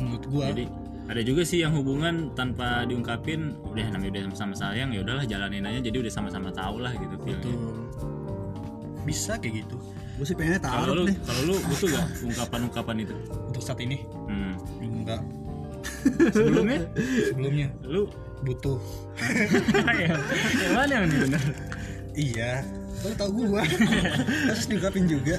Menurut 0.00 0.24
gua. 0.28 0.48
Jadi 0.52 0.64
ada 1.10 1.26
juga 1.26 1.42
sih 1.42 1.58
yang 1.58 1.74
hubungan 1.74 2.30
tanpa 2.38 2.86
diungkapin 2.86 3.58
udah 3.66 3.82
namanya 3.90 4.14
udah 4.14 4.22
sama-sama 4.30 4.54
sayang 4.54 4.94
ya 4.94 5.02
udahlah 5.02 5.26
jalanin 5.26 5.66
aja. 5.66 5.82
Jadi 5.82 6.06
udah 6.06 6.12
sama-sama 6.14 6.54
tahu 6.54 6.78
lah 6.78 6.94
gitu 6.94 7.14
tuh 7.18 7.56
bisa 9.02 9.34
kayak 9.42 9.66
gitu. 9.66 9.76
Gue 10.14 10.26
sih 10.28 10.36
pengennya 10.38 10.60
kalau 10.62 10.86
taruh 10.86 10.94
lu 10.94 11.04
deh. 11.10 11.16
kalau 11.26 11.42
lu 11.48 11.54
butuh 11.66 11.88
gak 11.90 12.06
ungkapan-ungkapan 12.22 12.96
itu? 13.02 13.14
Untuk 13.50 13.62
saat 13.64 13.80
ini? 13.82 14.06
Hmm. 14.30 14.54
enggak. 14.78 15.20
Sebelumnya? 16.30 16.80
Sebelumnya. 17.32 17.68
Lu? 17.82 18.06
Butuh. 18.46 18.78
Yang 20.62 20.72
mana 20.72 20.92
yang 20.94 21.04
benar 21.10 21.42
iya. 22.16 22.64
Lo 23.00 23.10
tau 23.16 23.32
gua. 23.32 23.64
Terus 23.64 24.64
diungkapin 24.68 25.04
juga. 25.08 25.36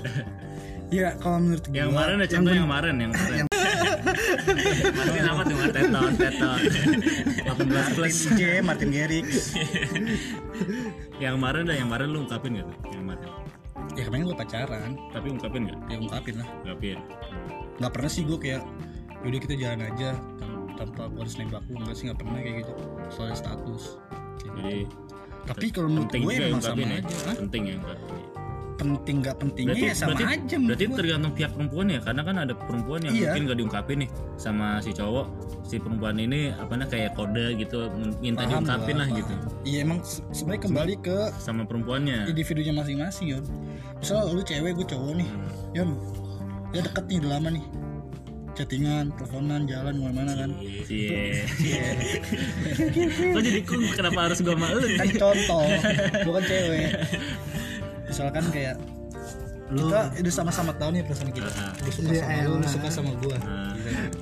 Ya 0.92 1.16
kalau 1.22 1.40
menurut 1.40 1.66
gua 1.70 1.78
yang 1.78 1.90
kemarin 1.94 2.16
ada 2.20 2.28
contoh 2.28 2.52
yang 2.52 2.66
kemarin 2.68 2.96
yang 3.00 3.12
kemarin 3.16 3.51
Martin 4.92 5.24
apa 5.26 5.42
tuh? 5.46 5.58
Martin 5.58 5.74
teton 5.76 6.12
teton 6.18 6.60
18 7.68 7.96
plus 7.98 8.18
J 8.36 8.42
Martin 8.62 8.90
Garrix 8.90 9.28
yang 11.22 11.38
kemarin 11.38 11.64
dah 11.70 11.76
yang 11.78 11.88
kemarin 11.90 12.08
lu 12.10 12.20
ungkapin 12.26 12.58
gak 12.58 12.66
tuh? 12.66 12.78
Yang 12.90 13.02
kemarin. 13.06 13.30
Ya 13.92 14.04
kemarin 14.08 14.24
gua 14.26 14.38
pacaran. 14.38 14.92
Tapi 15.12 15.28
ungkapin 15.34 15.62
gak 15.70 15.80
ya 15.90 15.98
ungkapin 16.02 16.36
lah. 16.42 16.48
Ungkapin. 16.66 16.98
Nggak 17.78 17.92
pernah 17.94 18.10
sih 18.10 18.24
gua 18.26 18.38
kayak 18.42 18.62
yaudah 19.22 19.42
kita 19.42 19.56
jalan 19.60 19.82
aja 19.86 20.10
tan- 20.42 20.70
tanpa 20.80 21.02
gua 21.14 21.22
harus 21.26 21.36
nembak 21.38 21.64
lu. 21.70 21.76
Enggak 21.78 21.96
sih 21.98 22.04
nggak 22.10 22.20
pernah 22.20 22.40
kayak 22.42 22.56
gitu. 22.66 22.74
Soal 23.14 23.34
status. 23.38 23.84
Kayak 24.42 24.54
jadi 24.58 24.74
gitu. 24.86 24.96
tapi 25.42 25.66
kalau 25.74 25.90
menurut 25.90 26.10
gue 26.14 26.22
juga 26.22 26.46
emang 26.50 26.62
sama 26.62 26.86
ya. 26.86 27.02
aja. 27.02 27.34
Penting 27.38 27.64
ya 27.66 27.76
ungkapin 27.82 28.31
penting 28.82 29.16
nggak 29.20 29.36
pentingnya 29.38 29.78
ya 29.78 29.94
sama 29.94 30.12
berarti, 30.12 30.24
aja 30.36 30.56
berarti 30.58 30.86
gua. 30.86 30.98
tergantung 30.98 31.34
pihak 31.34 31.52
perempuan 31.52 31.86
ya 31.88 32.00
karena 32.00 32.22
kan 32.22 32.36
ada 32.40 32.54
perempuan 32.56 33.00
yang 33.02 33.14
Iya. 33.14 33.24
mungkin 33.28 33.42
gak 33.46 33.58
diungkapin 33.58 33.98
nih 34.00 34.10
sama 34.36 34.68
si 34.78 34.92
cowok 34.92 35.26
si 35.62 35.76
perempuan 35.78 36.16
ini 36.16 36.42
apa 36.52 36.72
namanya 36.72 36.90
kayak 36.90 37.12
kode 37.14 37.46
gitu 37.56 37.80
minta 38.18 38.42
Paham 38.42 38.52
diungkapin 38.60 38.96
lah 38.96 39.06
paham. 39.06 39.20
gitu 39.20 39.34
iya 39.64 39.78
emang 39.82 40.00
se- 40.02 40.26
sebenarnya 40.32 40.62
kembali 40.64 40.94
ke 41.00 41.18
sama 41.38 41.62
perempuannya 41.64 42.18
individunya 42.26 42.74
masing-masing 42.74 43.28
Yon 43.32 43.44
misal 43.96 44.26
lu 44.28 44.42
cewek 44.42 44.74
gue 44.74 44.88
cowok 44.88 45.14
nih 45.16 45.30
Yon 45.74 45.90
ya 46.70 46.82
deket 46.82 47.06
nih 47.06 47.18
udah 47.20 47.32
lama 47.34 47.50
nih 47.52 47.66
chattingan 48.52 49.16
teleponan 49.16 49.64
jalan 49.64 49.96
ke 49.96 50.02
mana-mana 50.02 50.34
kan. 50.38 50.52
Iya. 50.86 51.48
Kok 53.32 53.42
jadi 53.42 53.60
kok 53.64 53.80
kenapa 53.96 54.20
harus 54.22 54.40
gua 54.40 54.56
malu? 54.56 54.84
kan 54.92 55.08
contoh 55.10 55.64
bukan 56.22 56.44
cewek 56.44 56.92
misalkan 58.12 58.44
kayak 58.52 58.76
kita 59.72 60.00
udah 60.12 60.34
sama-sama 60.36 60.76
tahu 60.76 60.92
nih 60.92 61.02
perasaan 61.02 61.32
kita 61.32 61.48
gue 61.80 61.94
suka 61.96 62.12
sama 62.12 62.44
lu 62.44 62.54
lu 62.54 62.68
suka 62.68 62.90
sama 62.92 63.12
gue 63.16 63.36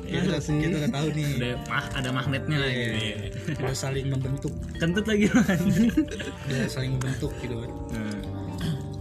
kita, 0.05 0.21
udah, 0.23 0.39
kita 0.45 0.75
udah 0.77 0.91
tahu 0.93 1.07
nih 1.11 1.29
Udah 1.35 1.53
mah 1.65 1.85
ada 1.91 2.09
magnetnya 2.11 2.57
lah 2.59 2.69
gitu. 2.69 2.93
Iya. 2.93 3.15
udah 3.57 3.73
saling 3.75 4.07
membentuk 4.07 4.53
Kentut 4.77 5.03
lagi. 5.03 5.25
udah 5.25 6.69
saling 6.69 6.91
membentuk 6.93 7.33
gitu 7.39 7.55
kan 7.57 7.71
Hmm. 7.89 8.21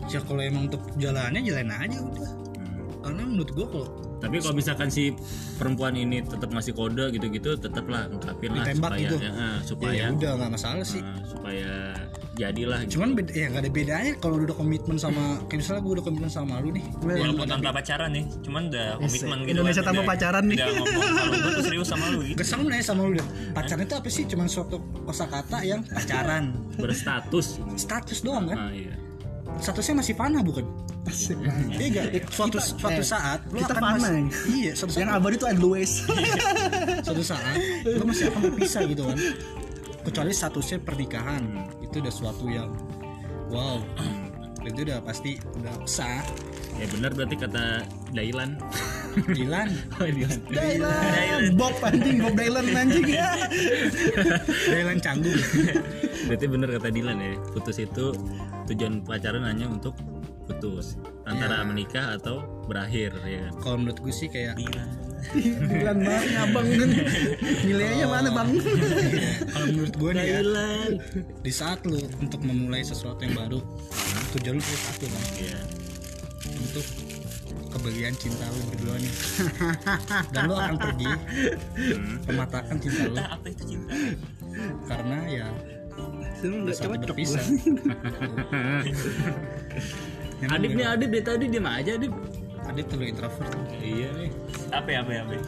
ya 0.09 0.24
kalau 0.24 0.40
emang 0.40 0.62
untuk 0.66 0.81
jalannya 0.96 1.40
jalan 1.42 1.68
aja 1.68 1.98
udah 2.01 2.29
Hmm. 2.57 2.88
karena 2.98 3.22
menurut 3.22 3.51
gue 3.53 3.66
kalau 3.68 3.88
Tapi 4.18 4.35
kalau 4.40 4.51
misalkan 4.53 4.88
si 4.88 5.14
perempuan 5.55 5.94
ini 5.94 6.18
tetap 6.20 6.51
masih 6.51 6.74
kode 6.74 7.07
gitu-gitu, 7.12 7.55
tetaplah 7.55 8.11
ungkapin 8.11 8.51
lah 8.51 8.66
Ditembak 8.66 8.90
supaya 8.90 9.05
gitu. 9.05 9.16
ya, 9.16 9.31
ya, 9.31 9.48
supaya 9.62 9.94
ya 9.94 10.07
udah 10.11 10.31
nggak 10.35 10.51
masalah 10.51 10.83
sih 10.83 10.98
ah, 10.98 11.22
supaya 11.22 11.70
jadilah 12.38 12.79
gitu. 12.81 12.90
cuman 12.94 13.09
beda, 13.12 13.31
ya 13.33 13.46
nggak 13.48 13.61
ada 13.61 13.70
bedanya 13.70 14.12
kalau 14.16 14.35
udah 14.38 14.55
komitmen 14.55 14.94
sama 14.94 15.22
kayak 15.44 15.59
misalnya 15.59 15.81
gue 15.81 15.92
udah 15.92 16.05
komitmen 16.07 16.31
sama 16.31 16.55
lu 16.59 16.70
nih 16.70 16.85
walaupun 16.96 17.46
tanpa 17.46 17.70
pacaran 17.74 18.11
nih 18.11 18.24
cuman 18.40 18.62
udah 18.68 18.87
komitmen 18.96 19.37
gitu 19.38 19.51
Indonesia 19.53 19.74
kan. 19.77 19.88
tanpa 19.88 19.98
Udah- 19.98 20.11
pacaran 20.11 20.44
nih. 20.44 20.57
udah 20.57 20.66
ngomong 20.79 21.03
kalau 21.11 21.31
gue 21.35 21.51
tuh 21.51 21.64
serius 21.64 21.88
sama 21.88 22.05
lu 22.09 22.18
gitu 22.22 22.37
Gak 22.37 22.46
sama 22.46 22.64
nih 22.64 22.81
sama 22.81 23.01
lu 23.03 23.12
deh 23.12 23.27
pacaran 23.53 23.83
itu 23.83 23.94
apa 23.94 24.09
sih 24.09 24.24
cuman 24.24 24.46
suatu 24.46 24.77
kosakata 25.03 25.59
yang 25.61 25.81
pacaran 25.85 26.44
berstatus. 26.81 27.46
status 27.74 28.18
doang 28.20 28.46
kan 28.46 28.57
Ah, 28.57 28.70
iya. 28.70 28.94
statusnya 29.59 29.94
masih 29.96 30.14
fana 30.14 30.38
bukan 30.40 30.62
iya 31.74 31.88
gak 32.07 32.29
suatu 32.29 32.57
suatu 32.61 32.92
eh, 32.94 33.07
saat 33.07 33.40
lu 33.48 33.59
kita 33.59 33.74
masih- 33.77 34.07
ya. 34.07 34.22
iya 34.46 34.72
suatu 34.72 34.92
saat 34.92 35.03
Yang 35.03 35.11
abadi 35.12 35.35
itu 35.35 35.46
Always. 35.48 35.92
suatu 37.03 37.24
saat 37.24 37.57
lu 37.83 38.05
masih 38.05 38.24
akan 38.29 38.40
berpisah 38.46 38.83
gitu 38.85 39.03
kan 39.03 39.18
kecuali 40.01 40.31
statusnya 40.31 40.79
pernikahan 40.79 41.42
itu 41.88 41.96
udah 41.98 42.12
suatu 42.12 42.44
yang 42.46 42.70
wow 43.48 43.81
itu 44.68 44.85
udah 44.85 45.01
pasti 45.01 45.40
udah 45.57 45.74
sah 45.85 46.20
Ya 46.79 46.87
benar 46.94 47.11
berarti 47.11 47.35
kata 47.35 47.83
Dailan. 48.14 48.55
Dilan 49.35 49.66
Oh, 49.98 50.07
Dilan. 50.07 50.38
Dylan. 50.46 51.59
Bob 51.59 51.74
anjing, 51.83 52.22
Bob 52.22 52.38
Dylan 52.38 52.70
anjing 52.70 53.03
ya. 53.03 53.35
Dilan 54.70 55.03
canggung 55.03 55.35
Berarti 56.31 56.46
benar 56.46 56.70
kata 56.79 56.94
Dilan 56.94 57.18
ya. 57.18 57.35
Putus 57.51 57.83
itu 57.83 58.14
tujuan 58.70 59.03
pacaran 59.03 59.42
hanya 59.42 59.66
untuk 59.66 59.98
putus 60.46 60.94
antara 61.27 61.61
Iya. 61.61 61.66
menikah 61.66 62.07
atau 62.14 62.46
berakhir 62.70 63.11
ya 63.27 63.51
kan. 63.51 63.53
kalau 63.59 63.77
menurut 63.83 63.98
gue 63.98 64.14
sih 64.14 64.31
kayak 64.31 64.55
Bulan 65.68 65.98
banget 66.00 66.31
abang 66.38 66.68
kan. 66.68 66.90
Nilainya 67.66 68.07
mana 68.07 68.28
bang? 68.31 68.48
Kalau 69.50 69.66
menurut 69.68 69.94
gue 69.94 70.11
nih 70.14 70.24
ya 70.24 70.40
di 71.42 71.52
saat 71.52 71.83
lu 71.85 71.98
untuk 72.18 72.40
memulai 72.42 72.83
sesuatu 72.83 73.20
yang 73.22 73.35
baru 73.35 73.59
tujuan 74.37 74.57
lu 74.57 74.62
cuma 74.62 74.78
satu 74.85 75.07
kan 75.09 75.24
Iya. 75.38 75.61
untuk 76.48 76.87
kebahagiaan 77.68 78.16
cinta 78.16 78.44
lu 78.48 78.62
berdua 78.72 78.94
nih. 78.96 79.12
Dan 80.33 80.40
lu 80.48 80.54
akan 80.57 80.76
pergi 80.76 81.11
mematahkan 82.26 82.76
cinta 82.78 83.02
lu. 83.09 83.16
Apa 83.18 83.46
itu 83.48 83.62
cinta? 83.76 83.92
Karena 84.87 85.18
ya 85.28 85.48
Sebenarnya 86.38 86.74
saat 86.78 86.94
cocok 86.94 87.16
berpisah. 87.18 87.42
Adip 90.54 90.70
nih? 90.70 90.87
Adip 90.87 91.11
dari 91.11 91.24
tadi 91.26 91.44
diam 91.50 91.66
aja 91.66 91.98
Adip. 91.98 92.14
Adit 92.68 92.85
terlalu 92.87 93.07
introvert 93.09 93.48
Iya 93.74 94.09
nih. 94.14 94.31
apa 94.70 94.88
ya 94.88 94.98
apa 95.00 95.11
ya 95.11 95.20
apa 95.22 95.33
ya? 95.35 95.42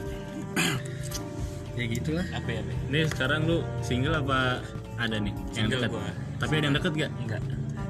gitulah 1.80 2.26
apa 2.30 2.48
ya 2.50 2.60
apa? 2.60 2.72
Nih 2.88 3.04
sekarang 3.08 3.40
lu 3.44 3.58
single 3.80 4.12
apa 4.14 4.60
ada 4.96 5.16
nih 5.16 5.32
yang 5.50 5.68
Single 5.68 5.80
dekat? 5.80 5.90
gua. 5.90 6.10
Tapi 6.36 6.52
ada 6.54 6.64
yang 6.66 6.76
deket 6.76 6.92
gak? 6.94 7.12
enggak 7.18 7.40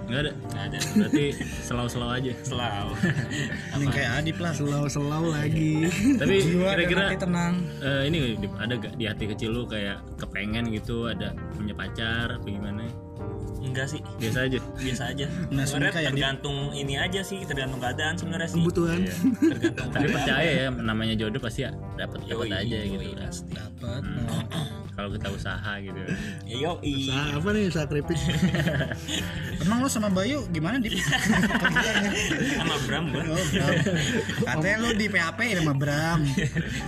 Enggak 0.06 0.20
ada. 0.20 0.32
enggak 0.34 0.64
ada 0.64 0.78
Berarti 0.92 1.24
selau-selau 1.60 2.10
aja. 2.10 2.32
selalu 2.42 2.94
ini 3.78 3.86
kayak 3.88 4.10
Adip 4.16 4.36
lah 4.38 4.52
selau-selau 4.52 5.24
lagi 5.28 5.86
Tapi 6.18 6.34
kira-kira 6.44 7.02
tenang 7.14 7.54
eh, 7.78 8.02
ini 8.06 8.18
ada 8.56 8.74
gak 8.74 8.94
di 8.94 9.04
hati 9.06 9.24
kecil 9.26 9.50
lu 9.52 9.62
kayak 9.64 10.02
kepengen 10.18 10.66
gitu 10.68 11.06
ada 11.06 11.30
punya 11.54 11.70
pacar 11.72 12.26
apa 12.32 12.46
gimana? 12.46 12.89
Enggak 13.70 13.86
sih. 13.88 14.00
Biasa 14.18 14.38
aja. 14.44 14.58
biasa 14.76 15.02
aja. 15.08 15.26
Nah, 15.48 15.64
sebenarnya 15.64 16.10
tergantung 16.10 16.56
ini 16.72 16.94
aja 16.94 17.20
sih 17.22 17.40
tergantung 17.42 17.78
keadaan 17.78 18.14
sebenarnya 18.14 18.48
sih. 18.50 18.58
Kebutuhan. 18.58 19.00
Tergantung 19.06 19.90
Tapi 19.90 20.06
percaya 20.10 20.50
ya 20.50 20.66
namanya 20.70 21.14
jodoh 21.14 21.38
pasti 21.38 21.64
ya 21.64 21.70
dapat 21.94 22.26
dapat 22.26 22.50
aja 22.50 22.76
yoi, 22.76 22.90
gitu 22.90 23.06
kan. 23.14 23.24
pasti. 23.24 23.50
dapat 23.54 24.02
Kalau 24.90 25.08
kita 25.10 25.28
usaha 25.32 25.72
gitu. 25.80 25.96
Ya, 26.44 26.56
yo 26.60 26.72
Usaha 26.76 27.24
apa 27.32 27.48
nih 27.50 27.62
usaha 27.66 27.84
keripik? 27.88 28.18
Emang 29.64 29.80
lo 29.80 29.88
sama 29.88 30.08
Bayu 30.08 30.44
gimana 30.50 30.76
Dip? 30.76 30.92
sama 32.60 32.76
Bram 32.84 33.08
gua 33.08 33.24
Oh, 33.24 33.44
Bram. 33.48 33.74
katanya 34.44 34.76
lo 34.76 34.90
di 34.92 35.06
PHP 35.08 35.38
sama 35.56 35.72
Bram. 35.72 36.20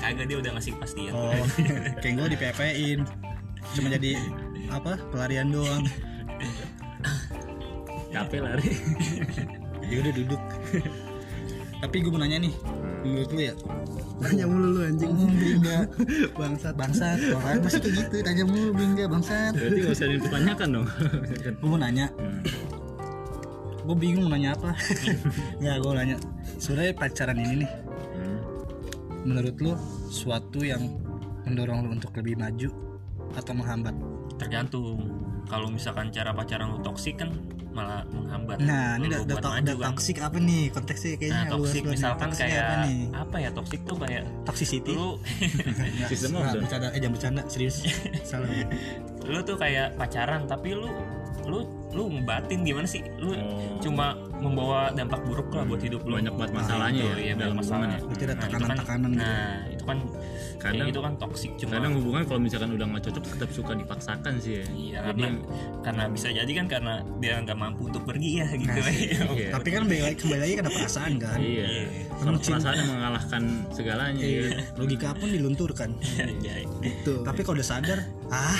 Kagak 0.00 0.26
dia 0.28 0.36
udah 0.36 0.50
ngasih 0.56 0.70
kepastian. 0.76 1.12
Oh 1.12 1.32
kayak 1.98 2.14
gue 2.18 2.26
di 2.28 2.36
PHP 2.36 2.60
in 2.76 3.00
cuma 3.72 3.88
jadi 3.88 4.18
apa? 4.68 4.98
Pelarian 5.08 5.48
doang 5.48 5.84
Capek 8.12 8.40
lari. 8.44 8.70
ya 9.90 9.96
udah 9.98 10.12
duduk. 10.12 10.42
Tapi 11.82 11.96
gue 11.98 12.12
mau 12.12 12.20
nanya 12.20 12.38
nih 12.38 12.54
menurut 13.02 13.30
lu 13.34 13.40
ya? 13.42 13.54
Tanya 14.22 14.44
mulu 14.46 14.66
lu 14.70 14.80
anjing. 14.86 15.10
Enggak 15.18 15.90
bangsat. 16.38 16.74
Bangsat 16.78 17.18
orang 17.34 17.58
masih 17.58 17.80
kayak 17.82 17.94
gitu. 17.98 18.14
Tanya 18.22 18.44
mulu 18.46 18.70
enggak 18.76 19.08
bangsat. 19.10 19.52
Berarti 19.56 19.78
gak 19.82 19.94
usah 19.96 20.06
ditanyakan 20.06 20.68
dong. 20.70 20.86
gue 21.58 21.68
mau 21.68 21.80
nanya. 21.80 22.06
Gue 23.82 23.96
bingung 23.98 24.30
mau 24.30 24.38
nanya 24.38 24.54
apa. 24.54 24.70
Ya 25.58 25.80
gue 25.80 25.90
nanya. 25.90 26.16
Sebenarnya 26.60 26.94
pacaran 26.94 27.38
ini 27.38 27.66
nih 27.66 27.72
Hmm. 28.12 28.38
menurut 29.24 29.56
lu 29.56 29.72
suatu 30.06 30.60
yang 30.60 30.84
mendorong 31.42 31.88
lu 31.88 31.96
untuk 31.96 32.12
lebih 32.12 32.36
maju 32.36 32.68
atau 33.32 33.52
menghambat 33.56 33.96
tergantung. 34.42 34.98
Kalau 35.44 35.68
misalkan 35.68 36.08
cara 36.08 36.30
pacaran 36.30 36.66
lu 36.68 36.80
toksik 36.80 37.18
kan 37.18 37.30
malah 37.72 38.04
menghambat 38.06 38.60
nah 38.60 38.94
ini 38.94 39.08
udah 39.08 39.20
udah, 39.24 39.32
buat 39.34 39.44
maju 39.48 39.64
udah 39.64 39.74
kan. 39.74 39.86
toksik 39.90 40.16
apa 40.18 40.36
nih? 40.38 40.64
Konteksnya 40.68 41.10
kayaknya 41.14 41.32
nah 41.38 41.50
toksik 41.50 41.82
misalkan 41.86 42.28
Toxic 42.28 42.44
kayak 42.44 42.60
apa 42.62 42.74
nih? 42.82 43.00
apa 43.14 43.36
ya? 43.38 43.50
Toksik 43.50 43.80
tuh 43.82 43.96
kayak 43.96 44.22
toxicity? 44.44 44.92
lu 44.92 45.08
Nggak, 45.96 46.08
Sistem 46.08 46.30
nggak, 46.30 46.42
of 46.42 46.50
the- 46.50 46.60
bercanda 46.60 46.86
eh 46.86 46.98
jangan 46.98 47.12
bercanda 47.12 47.42
serius. 47.46 47.76
Salah. 48.28 48.48
Lu 49.24 49.38
tuh 49.40 49.56
kayak 49.56 49.96
pacaran 49.96 50.44
tapi 50.44 50.68
lu 50.72 50.88
lu 51.42 51.58
lu 51.90 52.02
ngebatin 52.12 52.60
gimana 52.62 52.84
sih? 52.86 53.02
Lu 53.16 53.32
Oh. 53.32 53.80
cuma 53.80 54.14
membawa 54.36 54.92
dampak 54.92 55.24
buruk 55.24 55.48
lah 55.50 55.64
buat 55.64 55.80
hidup 55.80 56.04
lu. 56.04 56.14
Banyak 56.14 56.34
banget 56.34 56.52
masalahnya 56.54 57.02
Nah, 57.02 57.08
ya 57.08 57.16
iya 57.18 57.34
banyak 57.34 57.56
ya. 57.56 57.98
Berarti 57.98 58.22
ada 58.22 58.34
Nah, 58.34 58.36
itu 58.36 58.52
kan- 58.52 58.60
tekanan-tekanan 58.60 59.10
gitu. 59.10 59.24
Itu 59.82 59.90
kan 59.90 59.98
Kadang- 60.62 60.88
itu 60.88 61.00
kan 61.02 61.12
toksik 61.16 61.50
cuma 61.58 61.72
Kadang 61.74 61.92
hubungan 61.96 62.22
kalau 62.22 62.40
misalkan 62.40 62.70
udah 62.70 62.86
nggak 62.86 63.02
cocok 63.04 63.24
tetap 63.28 63.50
suka 63.50 63.72
dipaksakan 63.74 64.32
sih 64.38 64.52
ya. 64.54 64.64
Iya, 64.70 64.98
Jadi 65.04 65.22
karena, 65.22 65.28
karena 65.82 66.02
bisa 66.06 66.28
jadi 66.30 66.52
kan 66.54 66.66
karena 66.68 66.94
dia 67.18 67.34
nggak 67.36 67.58
mampu 67.58 67.82
untuk 67.84 68.02
pergi 68.04 68.30
ya 68.38 68.48
gitu 68.52 68.70
Nah, 68.72 68.88
iya. 69.34 69.50
tapi 69.50 69.68
kan 69.68 69.80
kembali 69.84 70.02
lagi, 70.04 70.16
kembali 70.16 70.40
lagi 70.40 70.54
ada 70.56 70.70
perasaan 70.72 71.12
kan 71.18 71.38
Iya. 71.38 71.66
Sama 72.14 72.38
perasaan 72.38 72.76
yang 72.76 72.90
mengalahkan 72.90 73.42
segalanya 73.70 74.22
Iya, 74.22 74.42
ya. 74.46 74.50
logika 74.76 75.10
pun 75.12 75.28
dilunturkan 75.28 75.90
Anjay. 76.16 76.62
Tuh. 77.06 77.20
tapi 77.22 77.42
kalau 77.42 77.58
udah 77.58 77.68
sadar 77.68 77.98
ah 78.28 78.54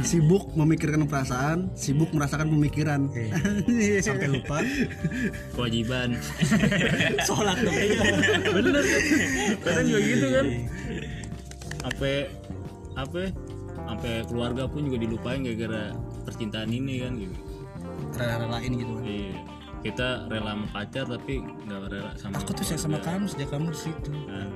sibuk 0.00 0.54
memikirkan 0.54 1.02
perasaan 1.04 1.74
sibuk 1.74 2.14
merasakan 2.14 2.46
pemikiran 2.48 3.10
sampai 4.06 4.28
lupa 4.30 4.62
Kewajiban. 5.52 6.14
sholat 7.26 7.58
dong 7.58 7.74
Bener 8.54 8.82
kan? 9.60 9.82
Juga 9.82 10.00
gitu 10.00 10.26
kan. 10.30 10.46
Apa 11.90 12.08
apa 12.94 13.22
sampai 13.90 14.12
keluarga 14.28 14.68
pun 14.70 14.86
juga 14.86 14.98
dilupain 15.00 15.40
gara-gara 15.42 15.90
percintaan 16.22 16.70
ini 16.70 16.94
kan 17.02 17.12
gitu. 17.18 17.36
rela-relain 18.14 18.72
gitu 18.76 18.92
kan 19.00 19.04
Iya. 19.06 19.32
Kita 19.80 20.28
rela 20.28 20.52
sama 20.52 20.66
pacar 20.70 21.04
tapi 21.08 21.40
nggak 21.40 21.80
rela 21.88 22.12
sama 22.14 22.36
aku 22.36 22.52
tuh 22.52 22.64
sayang 22.68 22.82
sama 22.84 22.98
kamu 23.00 23.24
sejak 23.26 23.48
kamu 23.48 23.72
di 23.72 23.80
situ 23.80 24.12
Nah, 24.12 24.46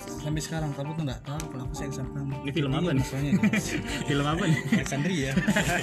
sampai 0.00 0.40
sekarang 0.40 0.70
kamu 0.72 0.90
tuh 0.92 1.04
nggak 1.04 1.20
tahu 1.22 1.42
kalau 1.48 1.62
aku 1.64 1.74
sayang 1.74 1.94
sama 1.94 2.10
kamu. 2.12 2.32
Ini 2.40 2.52
film 2.52 2.70
apa 2.70 2.80
Iya, 2.82 2.92
nih? 2.92 3.04
gitu. 3.04 3.46
film 4.08 4.26
apa 4.26 4.42
nih? 4.44 4.58
Alexandria. 4.74 5.30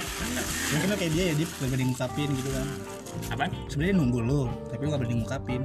Mungkin 0.72 0.86
lo 0.86 0.96
kayak 0.96 1.12
dia 1.12 1.24
ya 1.24 1.34
dia 1.34 1.46
gak 1.48 1.68
berani 1.68 1.84
ngungkapin 1.86 2.28
gitu 2.32 2.50
kan. 2.50 2.66
Apaan? 3.28 3.50
sebenarnya 3.66 3.94
nunggu 3.98 4.20
lo 4.20 4.42
tapi 4.68 4.80
lo 4.82 4.88
gak 4.90 5.00
berani 5.02 5.16
ngungkapin 5.18 5.62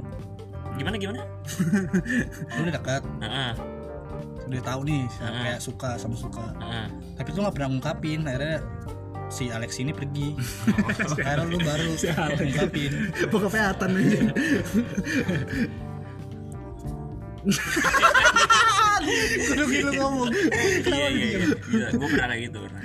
Gimana 0.74 0.96
gimana? 0.98 1.20
lo 2.54 2.60
udah 2.60 2.74
dekat. 2.74 3.02
Heeh. 3.22 3.52
udah 4.44 4.60
tahu 4.60 4.80
nih 4.84 5.02
kayak 5.16 5.58
suka 5.58 5.96
sama 5.96 6.14
suka. 6.14 6.44
Tapi 7.14 7.28
tuh 7.30 7.40
gak 7.42 7.54
pernah 7.54 7.68
ngungkapin 7.70 8.26
akhirnya 8.26 8.58
si 9.26 9.48
Alex 9.48 9.78
ini 9.78 9.90
pergi. 9.90 10.34
Akhirnya 11.00 11.46
lu 11.46 11.58
baru 11.58 11.94
ngungkapin 11.94 12.92
pokok 13.30 13.48
kesehatan 13.48 13.90
aja 13.94 14.20
kudu 19.44 19.64
gitu 19.68 19.90
ngomong 19.94 20.28
Iya 20.84 21.06
iya 21.10 21.26
iya. 21.28 21.38
Iya, 21.70 21.86
gue 21.92 22.08
pernah 22.08 22.26
kayak 22.30 22.42
gitu 22.48 22.58
pernah. 22.62 22.82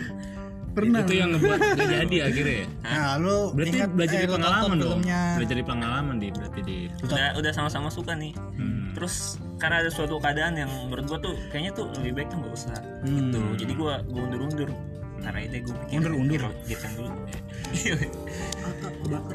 pernah 0.70 1.00
Itu 1.04 1.14
yang 1.14 1.30
ngebuat 1.34 1.60
gak 1.76 1.88
jadi 1.90 2.18
akhirnya 2.24 2.56
ya. 2.56 2.68
nah 2.86 3.12
lu 3.18 3.52
Berarti 3.52 3.76
ingat, 3.76 3.92
belajar 3.92 4.16
eh, 4.16 4.22
dari 4.22 4.32
pengalaman 4.32 4.78
dong. 4.80 5.00
Belajar 5.04 5.56
dari 5.58 5.66
pengalaman 5.66 6.16
di 6.18 6.28
berarti 6.32 6.60
di. 6.64 6.78
Udah 7.04 7.28
udah 7.36 7.52
sama-sama 7.52 7.90
suka 7.90 8.14
nih. 8.16 8.32
Hmm. 8.56 8.94
Terus 8.96 9.16
karena 9.60 9.84
ada 9.84 9.92
suatu 9.92 10.22
keadaan 10.22 10.56
yang 10.56 10.72
menurut 10.88 11.04
gua 11.10 11.20
tuh 11.20 11.36
kayaknya 11.52 11.72
tuh 11.74 11.90
lebih 12.00 12.12
baik 12.16 12.28
tuh 12.32 12.38
nggak 12.40 12.54
usah 12.54 12.80
Hmm. 13.04 13.12
gitu. 13.18 13.40
Jadi 13.60 13.74
gua 13.76 13.94
gua 14.08 14.22
undur-undur. 14.30 14.70
Karena 15.20 15.40
itu 15.44 15.68
gue 15.68 15.76
pikir 15.84 15.96
Undur-undur? 16.00 16.42
pikirkan 16.64 16.92
dulu. 16.96 17.12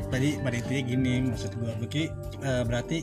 tadi 0.08 0.28
pada 0.40 0.56
intinya 0.56 0.82
gini 0.87 1.12
maksud 1.28 1.52
gua 1.60 1.72
berarti 1.76 2.02
eh, 2.40 2.62
berarti 2.64 2.98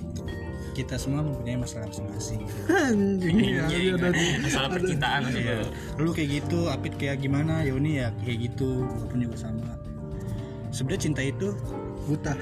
kita 0.71 0.95
semua 0.95 1.21
mempunyai 1.21 1.55
masalah 1.55 1.87
masing-masing. 1.87 2.41
Anjing 2.67 3.37
ya, 3.39 3.65
Iya, 3.67 3.77
ya, 3.79 3.91
udah 3.95 4.11
masalah 4.39 4.69
percintaan 4.71 5.21
gua. 5.27 5.67
lu 5.99 6.11
kayak 6.11 6.29
gitu 6.41 6.59
Apit 6.67 6.93
kayak 6.95 7.19
gimana? 7.19 7.61
Yoni 7.61 7.99
ya 7.99 8.09
kayak 8.23 8.51
gitu. 8.51 8.87
Gua 8.87 9.05
pun 9.07 9.19
juga 9.19 9.37
sama. 9.37 9.69
Sebenarnya 10.71 11.01
cinta 11.03 11.21
itu 11.21 11.51
buta. 12.07 12.33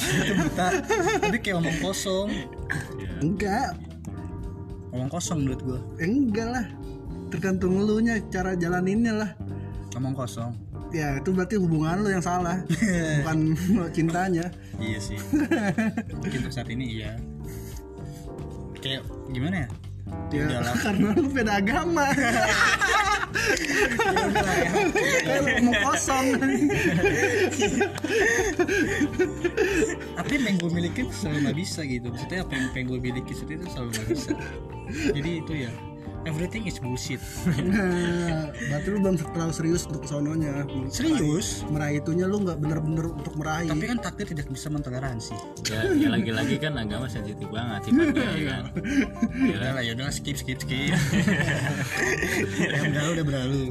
Itu 0.00 0.32
buta. 0.48 0.66
Tapi 1.20 1.38
kayak 1.38 1.56
omong 1.60 1.78
kosong. 1.78 2.28
Enggak. 3.20 3.76
Omong 4.90 5.10
kosong 5.12 5.44
menurut 5.44 5.60
gua. 5.60 5.80
Enggak 6.00 6.48
lah. 6.48 6.66
Tergantung 7.30 7.78
lu 7.78 8.00
nya 8.00 8.18
cara 8.32 8.56
jalaninnya 8.56 9.12
lah. 9.14 9.30
Omong 9.94 10.16
kosong 10.16 10.69
ya 10.90 11.18
itu 11.22 11.30
berarti 11.30 11.56
hubungan 11.58 12.02
lu 12.02 12.10
yang 12.10 12.24
salah. 12.24 12.62
Bukan 13.22 13.38
cintanya. 13.94 14.50
Iya 14.78 14.98
sih. 14.98 15.18
Mungkin 16.14 16.38
untuk 16.46 16.54
saat 16.54 16.68
ini 16.70 17.00
iya. 17.00 17.18
Kayak 18.80 19.06
gimana 19.30 19.66
ya? 19.66 19.68
Ya 20.30 20.42
Udahlah. 20.46 20.74
karena 20.84 21.08
lu 21.14 21.28
beda 21.30 21.52
agama. 21.58 22.06
Kayak 25.22 25.42
ngomong 25.62 25.78
kosong. 25.86 26.26
Apa 30.18 30.30
yang 30.34 30.42
pengen 30.42 30.58
gue 30.58 30.70
milikin 30.70 31.06
selalu 31.14 31.38
nggak 31.46 31.58
bisa 31.58 31.80
gitu. 31.86 32.06
Maksudnya 32.10 32.42
apa 32.42 32.52
yang 32.58 32.66
pengen 32.74 32.86
gue 32.90 32.98
miliki 32.98 33.32
itu 33.34 33.66
selalu 33.70 33.88
nggak 33.94 34.08
bisa. 34.10 34.32
Jadi 35.14 35.30
itu 35.38 35.52
ya 35.54 35.70
everything 36.28 36.68
is 36.68 36.76
bullshit. 36.80 37.20
Nah, 37.46 38.52
berarti 38.68 38.88
lu 38.92 38.98
belum 39.00 39.16
terlalu 39.16 39.52
serius 39.54 39.88
untuk 39.88 40.04
kesononya 40.04 40.66
serius? 40.92 41.64
Meraih 41.68 42.02
itunya 42.02 42.28
lu 42.28 42.44
nggak 42.44 42.58
bener-bener 42.60 43.12
untuk 43.14 43.34
meraih. 43.40 43.68
Tapi 43.70 43.84
kan 43.88 43.98
takdir 44.00 44.26
tidak 44.28 44.46
bisa 44.52 44.68
mentoleransi. 44.68 45.36
Ya, 45.70 45.88
ya 45.96 46.08
lagi-lagi 46.12 46.56
kan 46.60 46.76
agama 46.76 47.06
sensitif 47.08 47.48
banget 47.48 47.88
sifatnya 47.88 48.28
ya 48.36 48.44
kan? 48.48 48.64
Ya, 49.40 49.56
udah 49.56 49.70
lah 49.72 49.82
ya 49.82 49.92
udah 49.96 50.12
skip 50.12 50.36
skip 50.36 50.58
skip. 50.60 50.92
Yang 52.74 52.84
berlalu 52.92 53.10
udah 53.16 53.26
berlalu. 53.26 53.62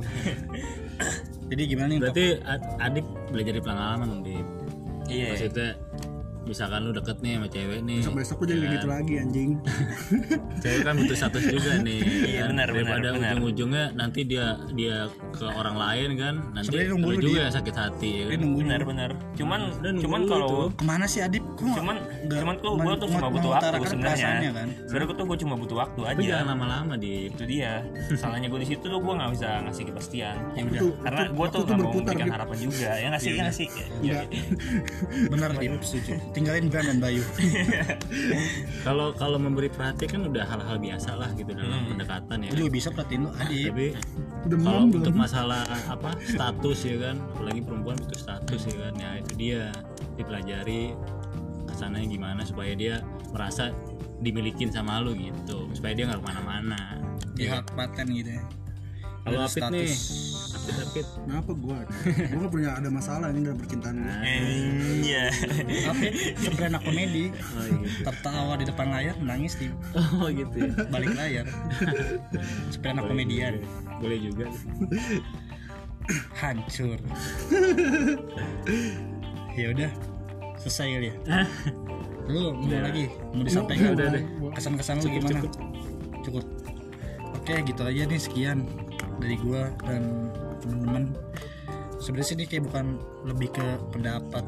Jadi 1.49 1.61
gimana 1.65 1.87
nih 1.89 1.97
untuk 1.97 2.13
berarti 2.13 2.25
ad- 2.45 2.69
adik 2.81 3.05
belajar 3.33 3.51
dari 3.57 3.65
pengalaman 3.65 4.07
dong 4.09 4.21
di 4.25 4.35
iya. 5.09 5.33
Maksudnya 5.33 5.69
misalkan 6.49 6.81
lu 6.81 6.91
deket 6.91 7.17
nih 7.19 7.33
sama 7.35 7.47
cewek 7.47 7.79
nih 7.81 7.97
besok 7.99 8.15
besok 8.15 8.35
gue 8.39 8.47
jadi 8.49 8.59
kayak 8.59 8.73
gitu 8.73 8.87
lagi 8.89 9.13
anjing. 9.15 9.49
Cewek 10.63 10.81
kan 10.81 10.93
butuh 10.97 11.15
status 11.15 11.43
juga 11.45 11.71
nih 11.79 11.99
Iya, 12.29 12.39
kan? 12.41 12.47
benar, 12.51 12.67
benar, 12.67 12.83
daripada 12.89 13.07
benar. 13.11 13.29
ujung-ujungnya 13.29 13.83
nanti 13.93 14.19
dia 14.23 14.45
dia 14.73 14.97
ke 15.31 15.45
orang 15.45 15.75
lain 15.75 16.09
kan 16.15 16.33
nanti 16.51 16.75
lu 16.89 16.97
juga 17.15 17.21
dia. 17.21 17.41
yang 17.45 17.55
sakit 17.55 17.75
hati 17.75 18.09
ya 18.11 18.25
kan? 18.27 18.39
nunggu 18.39 18.59
benar 18.59 18.81
benar. 18.83 19.09
Cuman 19.35 19.59
Dan 19.79 19.93
cuman 19.99 20.19
kalau 20.25 20.49
ke 20.69 20.83
mana 20.83 21.05
sih 21.05 21.21
Adip? 21.21 21.43
Kok 21.53 21.69
cuman 21.75 21.95
nggak 22.25 22.39
cuman 22.41 22.55
kok 22.57 22.73
gue 22.75 22.93
tuh 22.95 23.07
cuma 23.09 23.27
butuh 23.29 23.49
waktu 23.51 23.85
sebenarnya. 23.85 24.29
kan? 24.51 24.67
Sebenarnya 24.83 25.07
gue 25.07 25.17
tuh 25.17 25.25
gue 25.29 25.37
cuma 25.39 25.55
butuh 25.55 25.77
waktu 25.77 26.01
aja. 26.03 26.19
jangan 26.19 26.45
lama-lama 26.49 26.93
di 26.95 27.29
itu 27.29 27.43
dia. 27.45 27.85
Salahnya 28.15 28.47
gue 28.47 28.59
di 28.59 28.67
situ 28.67 28.83
tuh 28.83 28.99
gue 28.99 29.13
nggak 29.13 29.29
bisa 29.31 29.47
ngasih 29.63 29.83
kepastian. 29.87 30.35
Ya 30.55 30.61
udah 30.65 30.81
Waktu- 30.81 30.97
karena 30.99 31.21
gue 31.29 31.47
tuh 31.47 31.59
nggak 31.59 31.77
mau 31.77 31.83
berputar, 31.85 32.13
memberikan 32.15 32.29
harapan 32.31 32.57
juga. 32.59 32.89
Ya 32.95 33.07
nggak 33.07 33.21
sih 33.21 33.29
ya 33.29 33.39
nggak 33.39 33.55
sih? 33.55 33.67
Ya, 34.01 34.19
benar 35.29 35.49
Adip. 35.53 35.71
Setuju 35.79 36.13
tinggalin 36.39 36.71
Bram 36.71 36.85
dan 36.87 36.97
Bayu. 36.97 37.19
Kalau 38.87 39.11
kalau 39.11 39.35
memberi 39.35 39.67
perhatian 39.67 40.07
kan 40.09 40.21
udah 40.25 40.45
hal-hal 40.47 40.77
biasa 40.79 41.11
lah 41.13 41.29
gitu 41.35 41.51
dalam 41.51 41.67
Hmm. 41.75 41.89
pendekatan 41.93 42.37
ya. 42.41 42.49
Juga 42.55 42.71
bisa 42.71 42.87
perhatiin 42.89 43.21
lu 43.21 43.31
Adip 43.35 43.67
tapi 43.69 43.87
kalau 44.63 44.87
untuk 44.87 45.11
masalah 45.13 45.61
apa 45.85 46.15
status 46.17 46.79
ya 46.81 46.95
kan 46.97 47.19
apalagi 47.35 47.59
perempuan 47.59 47.99
butuh 47.99 48.17
status 48.17 48.61
ya 48.65 48.75
kan 48.79 48.93
ya 48.95 49.09
itu 49.19 49.31
dia 49.35 49.61
dipelajari 50.15 50.95
ke 51.67 51.73
sananya 51.75 52.07
gimana 52.07 52.41
supaya 52.41 52.71
dia 52.71 53.03
merasa 53.29 53.75
dimilikin 54.19 54.71
sama 54.71 54.99
lu 54.99 55.11
gitu 55.13 55.67
supaya 55.71 55.91
dia 55.91 56.07
nggak 56.07 56.19
ke 56.19 56.25
mana-mana. 56.25 56.79
Di 57.35 57.45
hak 57.45 57.75
paten 57.75 58.07
gitu 58.09 58.31
ya. 58.31 58.43
Kalau 59.19 59.39
Apit 59.43 59.63
nih 59.69 59.91
Apit 60.77 61.07
Kenapa 61.25 61.51
gue? 61.53 61.79
Gue 62.29 62.39
gak 62.45 62.51
punya 62.53 62.69
ada 62.77 62.89
masalah 62.93 63.27
ini 63.33 63.45
dalam 63.45 63.57
percintaan 63.57 63.95
gue. 64.01 64.15
iya. 65.01 65.25
Apit 65.89 66.11
sebenarnya 66.37 66.77
anak 66.77 66.83
komedi. 66.85 67.25
Oh 67.33 67.63
gitu 67.65 67.99
tertawa 68.05 68.53
di 68.59 68.65
depan 68.67 68.87
layar 68.93 69.15
menangis 69.17 69.53
di 69.57 69.67
oh 69.97 70.27
gitu 70.29 70.55
ya. 70.55 70.71
balik 70.93 71.13
layar. 71.17 71.45
Seperti 72.69 72.87
anak 72.93 73.05
komedian. 73.09 73.53
boleh 73.99 74.19
juga. 74.19 74.45
Hancur. 76.39 76.97
Ya 79.53 79.75
udah 79.75 79.91
selesai 80.59 80.87
kali 80.87 81.07
ya? 81.11 81.15
Lu 82.29 82.53
mau 82.55 82.79
lagi? 82.79 83.05
Mau 83.33 83.43
disampaikan? 83.43 83.97
Udah 83.97 84.23
kesan-kesan 84.55 85.03
lu 85.03 85.09
gimana? 85.19 85.41
cukup. 86.23 86.45
Oke 87.35 87.55
gitu 87.65 87.81
aja 87.81 88.05
nih 88.05 88.21
sekian 88.21 88.67
dari 89.19 89.35
gua 89.41 89.73
dan 89.83 90.29
teman-teman 90.69 91.03
sebenarnya 91.99 92.27
sih 92.31 92.35
ini 92.39 92.45
kayak 92.47 92.63
bukan 92.69 92.85
lebih 93.27 93.49
ke 93.51 93.67
pendapat 93.91 94.45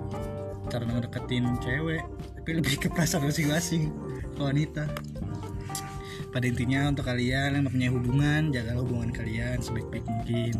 cara 0.71 0.83
ngedeketin 0.87 1.45
cewek 1.59 2.03
tapi 2.41 2.49
lebih 2.57 2.75
ke 2.79 2.87
perasaan 2.89 3.27
masing-masing 3.27 3.91
wanita. 4.39 4.89
Pada 6.31 6.47
intinya 6.47 6.87
untuk 6.87 7.03
kalian 7.05 7.59
yang 7.59 7.67
punya 7.67 7.89
hubungan 7.91 8.41
jaga 8.55 8.79
hubungan 8.79 9.11
kalian 9.11 9.59
sebaik-baik 9.59 10.07
mungkin. 10.07 10.55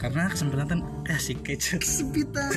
Karena 0.00 0.32
kesempatan 0.32 0.80
eh, 1.04 1.14
asik 1.14 1.44
kecet 1.44 1.84
Sepitan. 1.84 2.48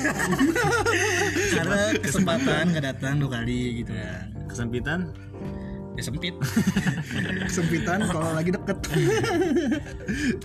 karena 1.60 1.93
kesempatan 1.99 2.71
nggak 2.71 2.86
datang 2.95 3.19
dua 3.19 3.43
kali 3.43 3.84
gitu 3.84 3.91
ya 3.91 4.32
kesempitan 4.47 5.12
ya 5.93 6.01
sempit. 6.01 6.36
Kesempitan 7.47 7.99
kalau 8.08 8.34
lagi 8.34 8.49
deket. 8.49 8.77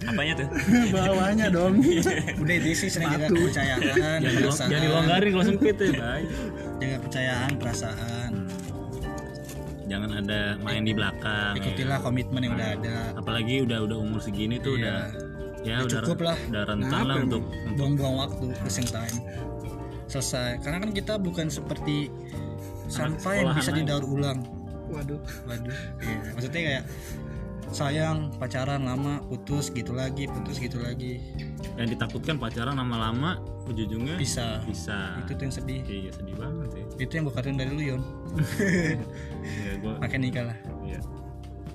apanya 0.04 0.32
tuh? 0.36 0.48
Bawahnya 0.90 1.46
dong. 1.48 1.80
udah 2.42 2.54
itu 2.54 2.68
sih 2.76 2.88
sering 2.88 3.08
jaga 3.10 3.26
kepercayaan 3.28 3.80
jangan 3.80 4.18
dilong- 4.20 4.42
perasaan. 4.44 4.68
jangan 4.68 4.84
dilonggarin 4.84 5.30
kalau 5.30 5.46
sempit 5.46 5.76
ya 5.76 5.90
baik. 5.94 6.28
Jaga 6.78 6.94
kepercayaan 6.98 7.50
perasaan. 7.56 8.30
Jangan 9.88 10.10
ada 10.14 10.40
main 10.60 10.84
di 10.84 10.92
belakang 10.92 11.52
ya. 11.54 11.60
ikutilah 11.64 11.98
komitmen 11.98 12.40
yang 12.42 12.54
udah 12.54 12.68
ada. 12.74 12.96
Apalagi 13.16 13.64
udah 13.64 13.78
udah 13.82 13.96
umur 13.96 14.20
segini 14.20 14.60
tuh 14.60 14.76
Iya. 14.76 14.84
udah 14.84 14.98
ya 15.58 15.74
Udah 15.74 15.86
udah 15.88 16.00
cukup 16.04 16.18
lah. 16.22 16.36
udah 16.46 16.62
rentan 16.66 16.92
Nah, 16.92 17.02
lah 17.04 17.16
untuk 17.18 17.42
buang-buang 17.74 18.14
waktu 18.18 18.44
wasting 18.58 18.84
time. 18.84 19.16
Selesai. 20.06 20.60
Karena 20.60 20.76
kan 20.78 20.90
kita 20.92 21.16
bukan 21.16 21.48
seperti 21.48 22.12
sampah 22.86 23.32
yang 23.34 23.48
bisa 23.54 23.68
didaur 23.70 24.04
ulang 24.04 24.40
Waduh. 24.88 25.20
waduh. 25.46 25.76
Iya. 26.00 26.30
maksudnya 26.34 26.62
kayak 26.64 26.84
sayang 27.68 28.32
pacaran 28.40 28.88
lama 28.88 29.20
putus 29.28 29.68
gitu 29.68 29.92
lagi 29.92 30.24
putus 30.28 30.56
gitu 30.56 30.80
lagi. 30.80 31.20
Yang 31.76 31.98
ditakutkan 31.98 32.40
pacaran 32.40 32.80
lama-lama 32.80 33.38
ujung-ujungnya 33.68 34.16
bisa. 34.16 34.64
Bisa. 34.64 35.20
Itu 35.24 35.36
tuh 35.36 35.44
yang 35.48 35.54
sedih. 35.54 35.80
Iya 35.84 36.10
sedih 36.16 36.36
banget 36.40 36.70
ya 36.74 36.88
itu 36.98 37.12
yang 37.14 37.24
gue 37.30 37.34
katain 37.34 37.56
dari 37.56 37.70
lu 37.70 37.82
Yon. 37.82 38.02
Ya 39.48 39.72
gua 39.80 39.94
makin 40.02 40.20
nikah 40.20 40.44
lah. 40.52 40.58
Iya. 40.84 41.00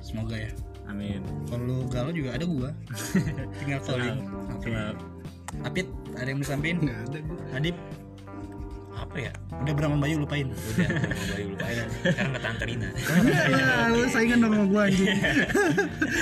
Semoga 0.03 0.35
ya. 0.37 0.51
Amin. 0.85 1.23
Kalau 1.47 1.63
lu 1.63 1.77
galau 1.87 2.11
juga 2.11 2.35
ada 2.35 2.45
gua. 2.45 2.69
Tinggal 3.59 3.79
calling. 3.87 4.19
Apit 5.63 5.87
ada 6.17 6.27
yang 6.27 6.37
mau 6.41 6.45
disampaikan? 6.45 6.77
Nggak 6.85 6.99
ada 7.07 7.19
gue. 7.23 7.39
Adip 7.55 7.75
apa 9.03 9.17
ya? 9.19 9.31
Udah 9.63 9.73
berapa 9.75 9.95
Bayu 9.99 10.15
lupain. 10.23 10.47
Udah 10.47 10.87
mau 10.87 11.25
bayi 11.35 11.45
lupain. 11.51 11.75
Sekarang 12.03 12.31
kata 12.33 12.47
Antarina. 12.55 12.87
Ya, 13.51 13.67
lu 13.93 14.07
saingan 14.07 14.37
dong 14.41 14.53
sama 14.55 14.65
gue 14.65 14.81
anjing. 14.87 15.07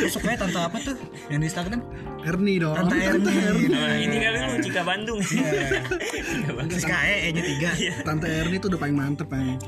sukanya 0.10 0.38
tante 0.46 0.60
apa 0.60 0.78
tuh? 0.82 0.96
Yang 1.30 1.40
di 1.40 1.48
Instagram? 1.48 1.82
Erni 2.22 2.54
dong. 2.58 2.76
Tante 2.78 2.96
Erni. 2.98 3.34
Nah, 3.70 3.96
ini 3.98 4.16
kali 4.18 4.38
lu 4.42 4.58
Cika 4.66 4.82
Bandung. 4.82 5.20
Cika 5.22 6.52
Bandung. 6.58 6.78
Siska 6.78 6.98
E 7.06 7.30
nya 7.34 7.44
tiga. 7.46 7.70
Tante 8.02 8.28
Erni 8.28 8.58
tuh 8.58 8.68
udah 8.74 8.80
paling 8.82 8.96
mantep 8.98 9.30
anjing. 9.30 9.62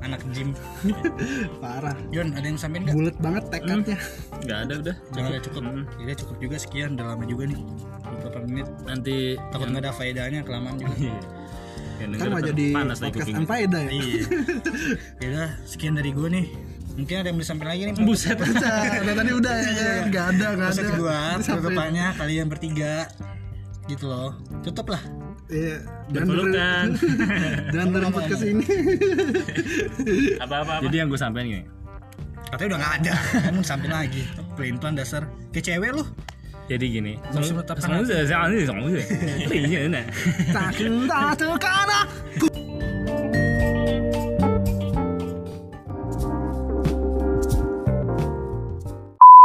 anak 0.00 0.20
gym. 0.32 0.56
Parah. 1.60 1.92
Yon 2.08 2.32
ada 2.32 2.46
yang 2.48 2.56
sampein 2.56 2.88
nggak? 2.88 2.96
Bulat 2.96 3.16
banget 3.20 3.44
tekadnya. 3.52 3.98
nggak 4.42 4.58
ada 4.66 4.74
udah. 4.80 4.96
Jangan 5.12 5.28
ada 5.30 5.40
cukup. 5.44 5.62
Ya 6.00 6.14
cukup 6.16 6.36
juga. 6.40 6.56
Sekian 6.56 6.96
udah 6.96 7.06
lama 7.14 7.24
juga 7.28 7.44
nih 7.50 7.60
beberapa 8.40 8.48
menit. 8.48 8.68
Nanti 8.82 9.16
takut 9.50 9.66
nggak 9.68 9.82
ada 9.82 9.92
faedahnya 9.92 10.40
kelamaan 10.40 10.76
juga. 10.76 10.94
Yang 12.00 12.16
Kan 12.16 12.28
mau 12.28 12.40
jadi 12.40 12.66
podcast 12.72 13.12
kuping. 13.12 13.36
unfaedah 13.38 13.82
ya. 13.82 13.90
iya. 13.92 14.22
Ya 15.20 15.26
udah 15.28 15.48
sekian 15.64 15.94
dari 15.94 16.10
gue 16.10 16.28
nih. 16.30 16.46
Mungkin 16.90 17.14
ada 17.14 17.28
yang 17.28 17.36
mau 17.36 17.44
disampaikan 17.44 17.70
lagi 17.70 17.82
nih 17.86 17.94
buset 18.02 18.36
Udah 18.36 19.14
tadi 19.14 19.30
udah 19.30 19.54
ya 19.54 19.70
kan. 19.70 20.04
Gak 20.10 20.24
ada, 20.30 20.46
gak 20.50 20.58
Terus 20.66 20.76
ada. 20.76 20.88
kedua 20.90 21.16
Sampai- 21.38 21.44
penutupannya 21.44 22.06
kalian 22.16 22.46
bertiga. 22.46 22.94
Gitu 23.84 24.04
loh. 24.04 24.32
Tutup 24.60 24.88
lah. 24.88 25.02
Iya, 25.46 25.82
dengerin- 26.08 26.30
berpelukan 26.30 26.84
jangan 27.68 27.86
dengerin 27.90 28.12
podcast 28.12 28.42
ini. 28.44 28.64
apa 30.38 30.54
apa 30.56 30.72
apa 30.72 30.84
jadi 30.86 30.96
yang 30.96 31.08
gue 31.08 31.18
sampein 31.18 31.46
gini. 31.46 31.64
Katanya 32.48 32.66
udah 32.66 32.78
nggak 32.78 32.94
ada. 32.96 33.14
Kamu 33.46 33.60
sampai 33.60 33.88
lagi. 33.88 34.22
Pelin 34.54 34.76
pelan 34.78 34.94
dasar. 34.94 35.22
Ke 35.50 35.60
cewek 35.60 35.90
lu 35.92 36.04
jadi 36.70 36.86
gini 36.86 37.12
Maksud? 42.38 42.59